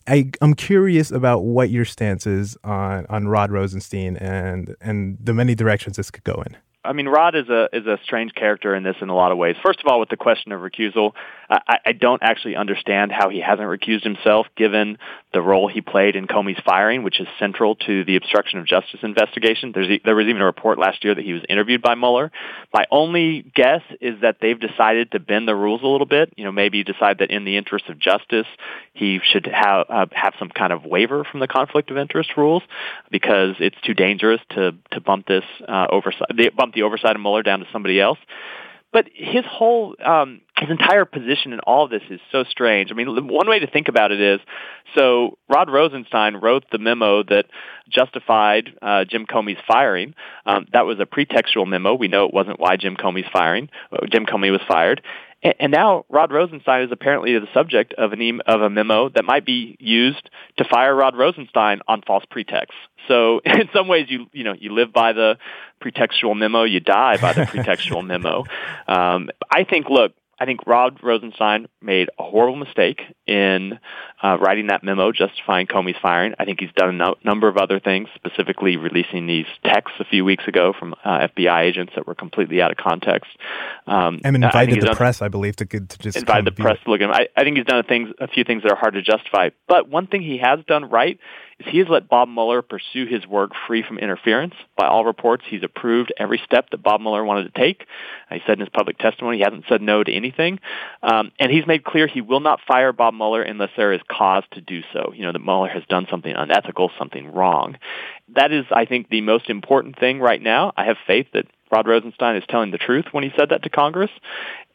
I, 0.07 0.31
I'm 0.41 0.53
curious 0.53 1.11
about 1.11 1.39
what 1.43 1.69
your 1.69 1.85
stance 1.85 2.25
is 2.25 2.57
on 2.63 3.05
on 3.09 3.27
Rod 3.27 3.51
Rosenstein 3.51 4.17
and 4.17 4.75
and 4.81 5.17
the 5.21 5.33
many 5.33 5.53
directions 5.53 5.97
this 5.97 6.09
could 6.09 6.23
go 6.23 6.41
in. 6.45 6.57
I 6.87 6.93
mean, 6.93 7.07
Rod 7.07 7.35
is 7.35 7.49
a 7.49 7.67
is 7.73 7.85
a 7.85 7.97
strange 8.03 8.33
character 8.33 8.73
in 8.73 8.83
this 8.83 8.95
in 9.01 9.09
a 9.09 9.15
lot 9.15 9.31
of 9.31 9.37
ways. 9.37 9.55
First 9.63 9.79
of 9.81 9.87
all, 9.87 9.99
with 9.99 10.09
the 10.09 10.17
question 10.17 10.53
of 10.53 10.61
recusal, 10.61 11.11
I, 11.49 11.77
I 11.85 11.91
don't 11.93 12.21
actually 12.23 12.55
understand 12.55 13.11
how 13.11 13.29
he 13.29 13.39
hasn't 13.39 13.67
recused 13.67 14.03
himself, 14.03 14.47
given 14.55 14.97
the 15.33 15.41
role 15.41 15.67
he 15.67 15.81
played 15.81 16.15
in 16.15 16.27
Comey's 16.27 16.61
firing, 16.65 17.03
which 17.03 17.19
is 17.19 17.27
central 17.39 17.75
to 17.75 18.03
the 18.03 18.15
obstruction 18.15 18.59
of 18.59 18.65
justice 18.65 18.99
investigation. 19.03 19.71
There's, 19.73 19.99
there 20.03 20.15
was 20.15 20.27
even 20.27 20.41
a 20.41 20.45
report 20.45 20.77
last 20.77 21.03
year 21.03 21.15
that 21.15 21.23
he 21.23 21.33
was 21.33 21.43
interviewed 21.47 21.81
by 21.81 21.95
Mueller. 21.95 22.31
My 22.73 22.85
only 22.91 23.49
guess 23.55 23.81
is 24.01 24.21
that 24.21 24.37
they've 24.41 24.59
decided 24.59 25.11
to 25.11 25.19
bend 25.19 25.47
the 25.47 25.55
rules 25.55 25.81
a 25.83 25.87
little 25.87 26.07
bit. 26.07 26.33
You 26.35 26.43
know, 26.43 26.51
maybe 26.51 26.83
decide 26.83 27.19
that 27.19 27.31
in 27.31 27.45
the 27.45 27.57
interest 27.57 27.85
of 27.87 27.97
justice, 27.97 28.47
he 28.93 29.19
should 29.23 29.47
have 29.47 29.85
uh, 29.89 30.05
have 30.11 30.33
some 30.39 30.49
kind 30.49 30.73
of 30.73 30.83
waiver 30.83 31.23
from 31.23 31.39
the 31.39 31.47
conflict 31.47 31.91
of 31.91 31.97
interest 31.97 32.31
rules 32.35 32.63
because 33.11 33.55
it's 33.59 33.77
too 33.85 33.93
dangerous 33.93 34.41
to 34.51 34.73
to 34.91 35.01
bump 35.01 35.27
this 35.27 35.43
uh, 35.67 35.87
oversight 35.89 36.55
bump 36.55 36.73
the 36.73 36.83
oversight 36.83 37.15
of 37.15 37.21
Mueller 37.21 37.43
down 37.43 37.59
to 37.59 37.67
somebody 37.71 37.99
else. 38.01 38.19
But 38.93 39.09
his 39.13 39.43
whole, 39.45 39.95
um, 40.03 40.41
his 40.59 40.69
entire 40.69 41.05
position 41.05 41.53
in 41.53 41.59
all 41.59 41.85
of 41.85 41.91
this 41.91 42.01
is 42.09 42.19
so 42.31 42.43
strange. 42.43 42.91
I 42.91 42.95
mean, 42.95 43.27
one 43.27 43.47
way 43.47 43.59
to 43.59 43.67
think 43.67 43.87
about 43.87 44.11
it 44.11 44.19
is, 44.19 44.39
so 44.95 45.37
Rod 45.49 45.69
Rosenstein 45.69 46.35
wrote 46.35 46.65
the 46.71 46.79
memo 46.79 47.23
that 47.23 47.45
justified 47.89 48.69
uh, 48.81 49.05
Jim 49.05 49.25
Comey's 49.25 49.59
firing. 49.67 50.15
Um, 50.45 50.65
that 50.73 50.85
was 50.85 50.99
a 50.99 51.05
pretextual 51.05 51.67
memo. 51.67 51.93
We 51.93 52.07
know 52.07 52.25
it 52.25 52.33
wasn't 52.33 52.59
why 52.59 52.77
Jim 52.77 52.95
Comey's 52.95 53.29
firing. 53.31 53.69
Uh, 53.91 54.05
Jim 54.11 54.25
Comey 54.25 54.51
was 54.51 54.61
fired. 54.67 55.01
And 55.43 55.71
now 55.71 56.05
Rod 56.09 56.31
Rosenstein 56.31 56.81
is 56.81 56.91
apparently 56.91 57.37
the 57.37 57.47
subject 57.53 57.93
of 57.93 58.11
an 58.11 58.21
e- 58.21 58.39
of 58.47 58.61
a 58.61 58.71
memo 58.71 59.09
that 59.09 59.23
might 59.23 59.45
be 59.45 59.77
used 59.79 60.29
to 60.57 60.65
fire 60.65 60.95
Rod 60.95 61.15
Rosenstein 61.15 61.81
on 61.87 62.01
false 62.01 62.23
pretexts. 62.29 62.75
So 63.07 63.39
in 63.45 63.69
some 63.71 63.87
ways, 63.87 64.07
you 64.09 64.25
you 64.33 64.43
know 64.43 64.55
you 64.57 64.73
live 64.73 64.91
by 64.91 65.13
the 65.13 65.37
pretextual 65.79 66.35
memo, 66.35 66.63
you 66.63 66.79
die 66.79 67.17
by 67.17 67.33
the 67.33 67.41
pretextual 67.41 68.05
memo. 68.05 68.45
Um, 68.89 69.29
I 69.51 69.65
think, 69.65 69.89
look, 69.89 70.13
I 70.39 70.45
think 70.45 70.67
Rod 70.67 70.99
Rosenstein 71.01 71.67
made 71.81 72.09
a 72.19 72.23
horrible 72.23 72.57
mistake 72.57 73.01
in 73.25 73.79
uh, 74.21 74.37
writing 74.39 74.67
that 74.67 74.83
memo 74.83 75.11
justifying 75.11 75.65
Comey's 75.67 75.97
firing. 76.01 76.33
I 76.39 76.45
think 76.45 76.59
he's 76.59 76.71
done 76.75 76.89
a 76.89 76.93
no- 76.93 77.15
number 77.23 77.47
of 77.47 77.57
other 77.57 77.79
things, 77.79 78.07
specifically 78.15 78.77
releasing 78.77 79.25
these 79.25 79.47
texts 79.63 79.97
a 79.99 80.05
few 80.05 80.23
weeks 80.23 80.47
ago 80.47 80.73
from 80.77 80.93
uh, 81.03 81.27
FBI 81.27 81.63
agents 81.63 81.93
that 81.95 82.05
were 82.05 82.15
completely 82.15 82.61
out 82.61 82.71
of 82.71 82.77
context. 82.77 83.29
Um, 83.87 84.19
and 84.23 84.35
invited 84.35 84.81
the 84.81 84.87
done, 84.87 84.95
press, 84.95 85.21
I 85.21 85.27
believe, 85.27 85.55
to, 85.57 85.65
to 85.65 85.97
just 85.97 86.17
invited 86.17 86.45
the 86.45 86.51
press 86.51 86.77
to 86.83 86.91
look 86.91 87.01
at 87.01 87.05
him. 87.09 87.11
I, 87.13 87.27
I 87.35 87.43
think 87.43 87.57
he's 87.57 87.65
done 87.65 87.79
a, 87.79 87.83
things, 87.83 88.09
a 88.19 88.27
few 88.27 88.43
things 88.43 88.63
that 88.63 88.71
are 88.71 88.77
hard 88.77 88.93
to 88.93 89.01
justify. 89.01 89.49
But 89.67 89.89
one 89.89 90.07
thing 90.07 90.21
he 90.21 90.37
has 90.37 90.59
done 90.67 90.89
right 90.89 91.19
is 91.59 91.65
he 91.69 91.79
has 91.79 91.87
let 91.89 92.09
Bob 92.09 92.29
Mueller 92.29 92.61
pursue 92.61 93.05
his 93.05 93.25
work 93.25 93.51
free 93.67 93.83
from 93.83 93.97
interference. 93.97 94.53
By 94.75 94.87
all 94.87 95.05
reports, 95.05 95.43
he's 95.47 95.63
approved 95.63 96.13
every 96.17 96.41
step 96.45 96.69
that 96.69 96.83
Bob 96.83 97.01
Mueller 97.01 97.23
wanted 97.23 97.53
to 97.53 97.59
take. 97.59 97.85
He 98.29 98.39
said 98.45 98.53
in 98.53 98.59
his 98.59 98.69
public 98.69 98.97
testimony 98.97 99.37
he 99.37 99.43
hasn't 99.43 99.65
said 99.67 99.81
no 99.81 100.03
to 100.03 100.13
anything. 100.13 100.59
Um, 101.01 101.31
and 101.39 101.51
he's 101.51 101.65
made 101.65 101.83
clear 101.83 102.07
he 102.07 102.21
will 102.21 102.39
not 102.39 102.59
fire 102.67 102.93
Bob 102.93 103.13
Mueller 103.13 103.41
unless 103.41 103.71
there 103.75 103.93
is 103.93 104.01
cause 104.09 104.43
to 104.51 104.61
do 104.61 104.81
so. 104.93 105.13
You 105.15 105.25
know, 105.25 105.31
that 105.31 105.43
Mueller 105.43 105.69
has 105.69 105.83
done 105.89 106.07
something 106.09 106.33
unethical, 106.33 106.91
something 106.97 107.33
wrong. 107.33 107.77
That 108.35 108.51
is, 108.51 108.65
I 108.71 108.85
think, 108.85 109.09
the 109.09 109.21
most 109.21 109.49
important 109.49 109.99
thing 109.99 110.19
right 110.19 110.41
now. 110.41 110.73
I 110.77 110.85
have 110.85 110.97
faith 111.07 111.27
that 111.33 111.45
Rod 111.71 111.87
Rosenstein 111.87 112.37
is 112.37 112.43
telling 112.49 112.71
the 112.71 112.77
truth 112.77 113.05
when 113.11 113.23
he 113.23 113.31
said 113.37 113.49
that 113.49 113.63
to 113.63 113.69
Congress. 113.69 114.11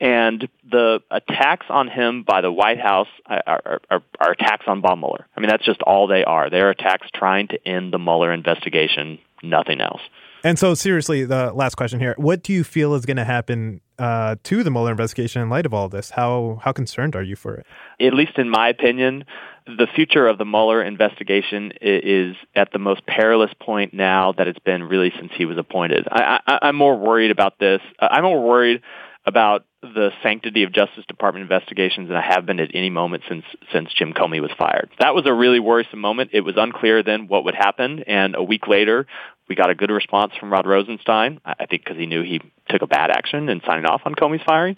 And 0.00 0.48
the 0.68 1.00
attacks 1.10 1.66
on 1.68 1.88
him 1.88 2.22
by 2.22 2.40
the 2.40 2.50
White 2.50 2.80
House 2.80 3.08
are, 3.26 3.80
are, 3.90 4.02
are 4.20 4.32
attacks 4.32 4.64
on 4.66 4.80
Bob 4.80 4.98
Mueller. 4.98 5.26
I 5.36 5.40
mean, 5.40 5.48
that's 5.48 5.64
just 5.64 5.82
all 5.82 6.06
they 6.06 6.24
are. 6.24 6.50
They're 6.50 6.70
attacks 6.70 7.06
trying 7.14 7.48
to 7.48 7.68
end 7.68 7.92
the 7.92 7.98
Mueller 7.98 8.32
investigation, 8.32 9.18
nothing 9.42 9.80
else. 9.80 10.00
And 10.44 10.58
so, 10.58 10.74
seriously, 10.74 11.24
the 11.24 11.52
last 11.52 11.76
question 11.76 12.00
here: 12.00 12.14
What 12.18 12.42
do 12.42 12.52
you 12.52 12.64
feel 12.64 12.94
is 12.94 13.06
going 13.06 13.16
to 13.16 13.24
happen 13.24 13.80
uh, 13.98 14.36
to 14.44 14.62
the 14.62 14.70
Mueller 14.70 14.90
investigation 14.90 15.42
in 15.42 15.48
light 15.48 15.66
of 15.66 15.72
all 15.72 15.88
this? 15.88 16.10
How 16.10 16.60
how 16.62 16.72
concerned 16.72 17.14
are 17.14 17.22
you 17.22 17.36
for 17.36 17.54
it? 17.54 17.66
At 18.00 18.14
least 18.14 18.38
in 18.38 18.48
my 18.48 18.68
opinion, 18.68 19.24
the 19.66 19.86
future 19.94 20.26
of 20.26 20.38
the 20.38 20.44
Mueller 20.44 20.82
investigation 20.82 21.72
is 21.80 22.34
at 22.54 22.72
the 22.72 22.78
most 22.78 23.06
perilous 23.06 23.52
point 23.60 23.94
now 23.94 24.32
that 24.32 24.48
it's 24.48 24.58
been 24.58 24.82
really 24.82 25.12
since 25.18 25.32
he 25.36 25.44
was 25.44 25.58
appointed. 25.58 26.08
I, 26.10 26.40
I'm 26.62 26.76
more 26.76 26.98
worried 26.98 27.30
about 27.30 27.58
this. 27.58 27.80
I'm 28.00 28.24
more 28.24 28.42
worried 28.42 28.82
about 29.24 29.64
the 29.82 30.10
sanctity 30.22 30.64
of 30.64 30.72
Justice 30.72 31.04
Department 31.06 31.42
investigations 31.42 32.08
than 32.08 32.16
I 32.16 32.22
have 32.22 32.46
been 32.46 32.60
at 32.60 32.70
any 32.74 32.90
moment 32.90 33.22
since 33.28 33.44
since 33.72 33.92
Jim 33.92 34.12
Comey 34.12 34.40
was 34.40 34.50
fired. 34.58 34.90
That 34.98 35.14
was 35.14 35.26
a 35.26 35.32
really 35.32 35.60
worrisome 35.60 36.00
moment. 36.00 36.30
It 36.32 36.40
was 36.40 36.54
unclear 36.56 37.02
then 37.02 37.28
what 37.28 37.44
would 37.44 37.54
happen, 37.54 38.04
and 38.06 38.34
a 38.34 38.42
week 38.42 38.66
later, 38.66 39.06
we 39.52 39.56
got 39.56 39.68
a 39.68 39.74
good 39.74 39.90
response 39.90 40.32
from 40.40 40.50
Rod 40.50 40.66
Rosenstein. 40.66 41.38
I 41.44 41.66
think 41.66 41.84
because 41.84 41.98
he 41.98 42.06
knew 42.06 42.22
he 42.22 42.40
took 42.70 42.80
a 42.80 42.86
bad 42.86 43.10
action 43.10 43.50
in 43.50 43.60
signing 43.66 43.84
off 43.84 44.00
on 44.06 44.14
Comey's 44.14 44.42
firing 44.46 44.76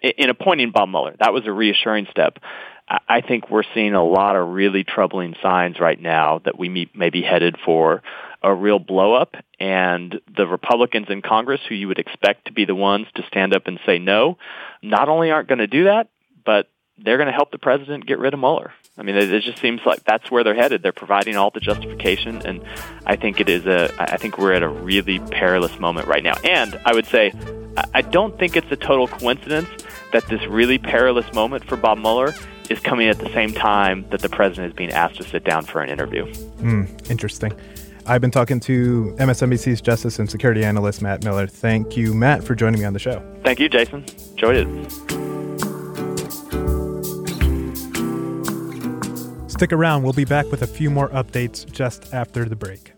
in 0.00 0.30
appointing 0.30 0.70
Bob 0.70 0.90
Mueller. 0.90 1.16
That 1.18 1.32
was 1.32 1.42
a 1.44 1.50
reassuring 1.50 2.06
step. 2.08 2.38
I 2.86 3.20
think 3.20 3.50
we're 3.50 3.64
seeing 3.74 3.94
a 3.94 4.04
lot 4.04 4.36
of 4.36 4.50
really 4.50 4.84
troubling 4.84 5.34
signs 5.42 5.80
right 5.80 6.00
now 6.00 6.40
that 6.44 6.56
we 6.56 6.88
may 6.94 7.10
be 7.10 7.22
headed 7.22 7.56
for 7.64 8.04
a 8.44 8.54
real 8.54 8.78
blowup, 8.78 9.40
and 9.58 10.20
the 10.36 10.46
Republicans 10.46 11.06
in 11.08 11.20
Congress, 11.20 11.60
who 11.68 11.74
you 11.74 11.88
would 11.88 11.98
expect 11.98 12.44
to 12.44 12.52
be 12.52 12.64
the 12.64 12.76
ones 12.76 13.08
to 13.16 13.24
stand 13.26 13.56
up 13.56 13.66
and 13.66 13.80
say 13.84 13.98
no, 13.98 14.38
not 14.82 15.08
only 15.08 15.32
aren't 15.32 15.48
going 15.48 15.58
to 15.58 15.66
do 15.66 15.84
that, 15.84 16.10
but 16.44 16.68
they're 16.96 17.18
going 17.18 17.28
to 17.28 17.32
help 17.32 17.50
the 17.50 17.58
president 17.58 18.06
get 18.06 18.20
rid 18.20 18.34
of 18.34 18.40
Mueller. 18.40 18.72
I 19.02 19.04
mean, 19.04 19.16
it, 19.16 19.32
it 19.32 19.42
just 19.42 19.58
seems 19.58 19.80
like 19.84 20.04
that's 20.04 20.30
where 20.30 20.44
they're 20.44 20.54
headed. 20.54 20.84
They're 20.84 20.92
providing 20.92 21.36
all 21.36 21.50
the 21.50 21.58
justification, 21.58 22.40
and 22.46 22.64
I 23.04 23.16
think 23.16 23.40
it 23.40 23.48
is 23.48 23.66
a. 23.66 23.92
I 23.98 24.16
think 24.16 24.38
we're 24.38 24.52
at 24.52 24.62
a 24.62 24.68
really 24.68 25.18
perilous 25.18 25.76
moment 25.80 26.06
right 26.06 26.22
now. 26.22 26.34
And 26.44 26.80
I 26.84 26.94
would 26.94 27.06
say, 27.06 27.32
I 27.94 28.02
don't 28.02 28.38
think 28.38 28.56
it's 28.56 28.70
a 28.70 28.76
total 28.76 29.08
coincidence 29.08 29.68
that 30.12 30.24
this 30.28 30.46
really 30.46 30.78
perilous 30.78 31.26
moment 31.34 31.64
for 31.64 31.76
Bob 31.76 31.98
Mueller 31.98 32.32
is 32.70 32.78
coming 32.78 33.08
at 33.08 33.18
the 33.18 33.28
same 33.32 33.52
time 33.52 34.08
that 34.10 34.20
the 34.20 34.28
president 34.28 34.68
is 34.68 34.76
being 34.76 34.92
asked 34.92 35.16
to 35.16 35.24
sit 35.24 35.42
down 35.42 35.64
for 35.64 35.80
an 35.80 35.90
interview. 35.90 36.24
Mm, 36.60 37.10
interesting. 37.10 37.52
I've 38.06 38.20
been 38.20 38.30
talking 38.30 38.60
to 38.60 39.16
MSNBC's 39.18 39.80
Justice 39.80 40.20
and 40.20 40.30
Security 40.30 40.64
Analyst 40.64 41.02
Matt 41.02 41.24
Miller. 41.24 41.48
Thank 41.48 41.96
you, 41.96 42.14
Matt, 42.14 42.44
for 42.44 42.54
joining 42.54 42.78
me 42.78 42.86
on 42.86 42.92
the 42.92 43.00
show. 43.00 43.20
Thank 43.42 43.58
you, 43.58 43.68
Jason. 43.68 44.04
Enjoyed 44.30 44.64
it. 44.64 45.31
Stick 49.62 49.72
around. 49.72 50.02
We'll 50.02 50.12
be 50.12 50.24
back 50.24 50.50
with 50.50 50.62
a 50.62 50.66
few 50.66 50.90
more 50.90 51.08
updates 51.10 51.70
just 51.70 52.12
after 52.12 52.44
the 52.46 52.56
break. 52.56 52.94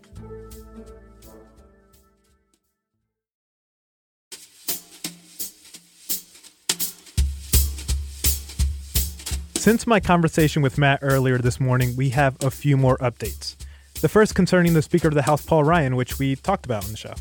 Since 9.53 9.85
my 9.85 9.99
conversation 9.99 10.63
with 10.63 10.79
Matt 10.79 11.01
earlier 11.03 11.37
this 11.37 11.59
morning, 11.59 11.95
we 11.95 12.09
have 12.09 12.35
a 12.43 12.49
few 12.49 12.77
more 12.77 12.97
updates. 12.97 13.55
The 14.01 14.09
first 14.09 14.33
concerning 14.33 14.73
the 14.73 14.81
Speaker 14.81 15.09
of 15.09 15.13
the 15.13 15.21
House, 15.21 15.45
Paul 15.45 15.63
Ryan, 15.63 15.95
which 15.95 16.17
we 16.17 16.35
talked 16.35 16.65
about 16.65 16.85
on 16.85 16.89
the 16.89 16.97
show. 16.97 17.13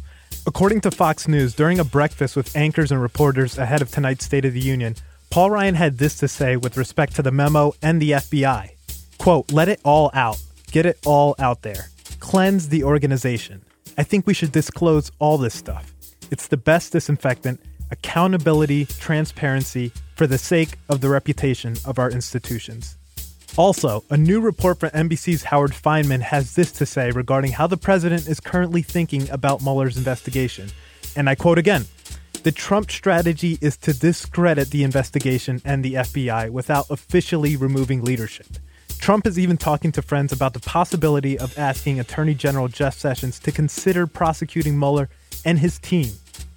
According 0.46 0.80
to 0.80 0.90
Fox 0.90 1.28
News, 1.28 1.54
during 1.54 1.78
a 1.78 1.84
breakfast 1.84 2.34
with 2.34 2.56
anchors 2.56 2.90
and 2.90 3.02
reporters 3.02 3.58
ahead 3.58 3.82
of 3.82 3.90
tonight's 3.90 4.24
State 4.24 4.46
of 4.46 4.54
the 4.54 4.60
Union, 4.60 4.96
Paul 5.28 5.50
Ryan 5.50 5.74
had 5.74 5.98
this 5.98 6.16
to 6.20 6.28
say 6.28 6.56
with 6.56 6.78
respect 6.78 7.14
to 7.16 7.22
the 7.22 7.30
memo 7.30 7.74
and 7.82 8.00
the 8.00 8.12
FBI. 8.12 8.73
Quote, 9.24 9.50
let 9.52 9.70
it 9.70 9.80
all 9.84 10.10
out. 10.12 10.36
Get 10.70 10.84
it 10.84 10.98
all 11.06 11.34
out 11.38 11.62
there. 11.62 11.86
Cleanse 12.20 12.68
the 12.68 12.84
organization. 12.84 13.64
I 13.96 14.02
think 14.02 14.26
we 14.26 14.34
should 14.34 14.52
disclose 14.52 15.10
all 15.18 15.38
this 15.38 15.54
stuff. 15.54 15.94
It's 16.30 16.48
the 16.48 16.58
best 16.58 16.92
disinfectant, 16.92 17.58
accountability, 17.90 18.84
transparency, 18.84 19.92
for 20.14 20.26
the 20.26 20.36
sake 20.36 20.76
of 20.90 21.00
the 21.00 21.08
reputation 21.08 21.74
of 21.86 21.98
our 21.98 22.10
institutions. 22.10 22.98
Also, 23.56 24.04
a 24.10 24.16
new 24.18 24.42
report 24.42 24.78
from 24.78 24.90
NBC's 24.90 25.44
Howard 25.44 25.72
Fineman 25.72 26.20
has 26.20 26.54
this 26.54 26.70
to 26.72 26.84
say 26.84 27.10
regarding 27.10 27.52
how 27.52 27.66
the 27.66 27.78
president 27.78 28.28
is 28.28 28.40
currently 28.40 28.82
thinking 28.82 29.30
about 29.30 29.62
Mueller's 29.62 29.96
investigation. 29.96 30.68
And 31.16 31.30
I 31.30 31.34
quote 31.34 31.56
again 31.56 31.86
The 32.42 32.52
Trump 32.52 32.90
strategy 32.90 33.56
is 33.62 33.78
to 33.78 33.98
discredit 33.98 34.68
the 34.68 34.84
investigation 34.84 35.62
and 35.64 35.82
the 35.82 35.94
FBI 35.94 36.50
without 36.50 36.90
officially 36.90 37.56
removing 37.56 38.04
leadership. 38.04 38.48
Trump 39.04 39.26
is 39.26 39.38
even 39.38 39.58
talking 39.58 39.92
to 39.92 40.00
friends 40.00 40.32
about 40.32 40.54
the 40.54 40.60
possibility 40.60 41.38
of 41.38 41.58
asking 41.58 42.00
Attorney 42.00 42.32
General 42.32 42.68
Jeff 42.68 42.94
Sessions 42.94 43.38
to 43.40 43.52
consider 43.52 44.06
prosecuting 44.06 44.78
Mueller 44.78 45.10
and 45.44 45.58
his 45.58 45.78
team. 45.78 46.10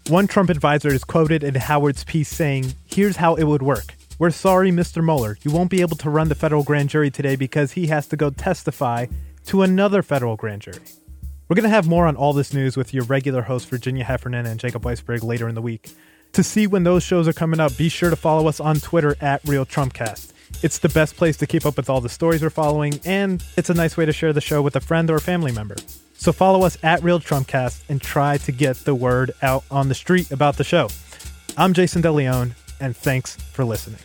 One 0.08 0.28
Trump 0.28 0.50
advisor 0.50 0.88
is 0.88 1.04
quoted 1.04 1.44
in 1.44 1.56
Howard's 1.56 2.06
piece 2.06 2.30
saying, 2.30 2.74
Here's 2.86 3.18
how 3.18 3.36
it 3.36 3.44
would 3.44 3.62
work. 3.62 3.96
We're 4.18 4.30
sorry, 4.30 4.72
Mr. 4.72 5.04
Mueller. 5.04 5.38
You 5.42 5.52
won't 5.52 5.70
be 5.70 5.82
able 5.82 5.98
to 5.98 6.10
run 6.10 6.30
the 6.30 6.36
federal 6.36 6.64
grand 6.64 6.88
jury 6.88 7.12
today 7.12 7.36
because 7.36 7.74
he 7.74 7.88
has 7.88 8.08
to 8.08 8.16
go 8.16 8.30
testify 8.30 9.08
to 9.48 9.64
another 9.64 10.02
federal 10.02 10.38
grand 10.38 10.62
jury. 10.62 10.80
We're 11.50 11.56
going 11.56 11.64
to 11.64 11.70
have 11.70 11.90
more 11.90 12.08
on 12.08 12.16
all 12.16 12.32
this 12.32 12.54
news 12.54 12.78
with 12.78 12.94
your 12.94 13.04
regular 13.04 13.42
hosts, 13.42 13.70
Virginia 13.70 14.06
Heffernan 14.06 14.46
and 14.46 14.58
Jacob 14.58 14.84
Weisberg, 14.84 15.22
later 15.22 15.50
in 15.50 15.56
the 15.56 15.62
week. 15.62 15.90
To 16.32 16.44
see 16.44 16.66
when 16.66 16.86
those 16.86 17.04
shows 17.04 17.28
are 17.28 17.34
coming 17.34 17.60
up, 17.60 17.76
be 17.76 17.90
sure 17.90 18.10
to 18.10 18.16
follow 18.16 18.48
us 18.48 18.62
on 18.62 18.78
Twitter 18.78 19.18
at 19.20 19.44
RealTrumpCast. 19.44 20.32
It's 20.64 20.80
the 20.80 20.90
best 20.90 21.16
place 21.16 21.38
to 21.38 21.48
keep 21.48 21.66
up 21.66 21.78
with 21.78 21.90
all 21.90 22.02
the 22.02 22.10
stories 22.10 22.42
we're 22.42 22.50
following, 22.50 23.00
and 23.06 23.44
it's 23.56 23.70
a 23.70 23.74
nice 23.74 23.96
way 23.96 24.06
to 24.06 24.12
share 24.12 24.34
the 24.34 24.42
show 24.42 24.62
with 24.62 24.76
a 24.76 24.80
friend 24.80 25.10
or 25.12 25.20
family 25.20 25.52
member. 25.52 25.76
So 26.16 26.32
follow 26.32 26.64
us 26.64 26.78
at 26.84 27.04
Real 27.04 27.20
Trumpcast 27.20 27.84
and 27.90 28.02
try 28.02 28.38
to 28.38 28.52
get 28.52 28.78
the 28.78 28.96
word 28.96 29.32
out 29.44 29.64
on 29.70 29.88
the 29.88 29.96
street 29.96 30.32
about 30.32 30.58
the 30.58 30.64
show. 30.64 30.90
I'm 31.58 31.74
Jason 31.74 32.02
DeLeon 32.02 32.54
and 32.80 32.96
thanks 32.96 33.36
for 33.36 33.66
listening. 33.66 34.00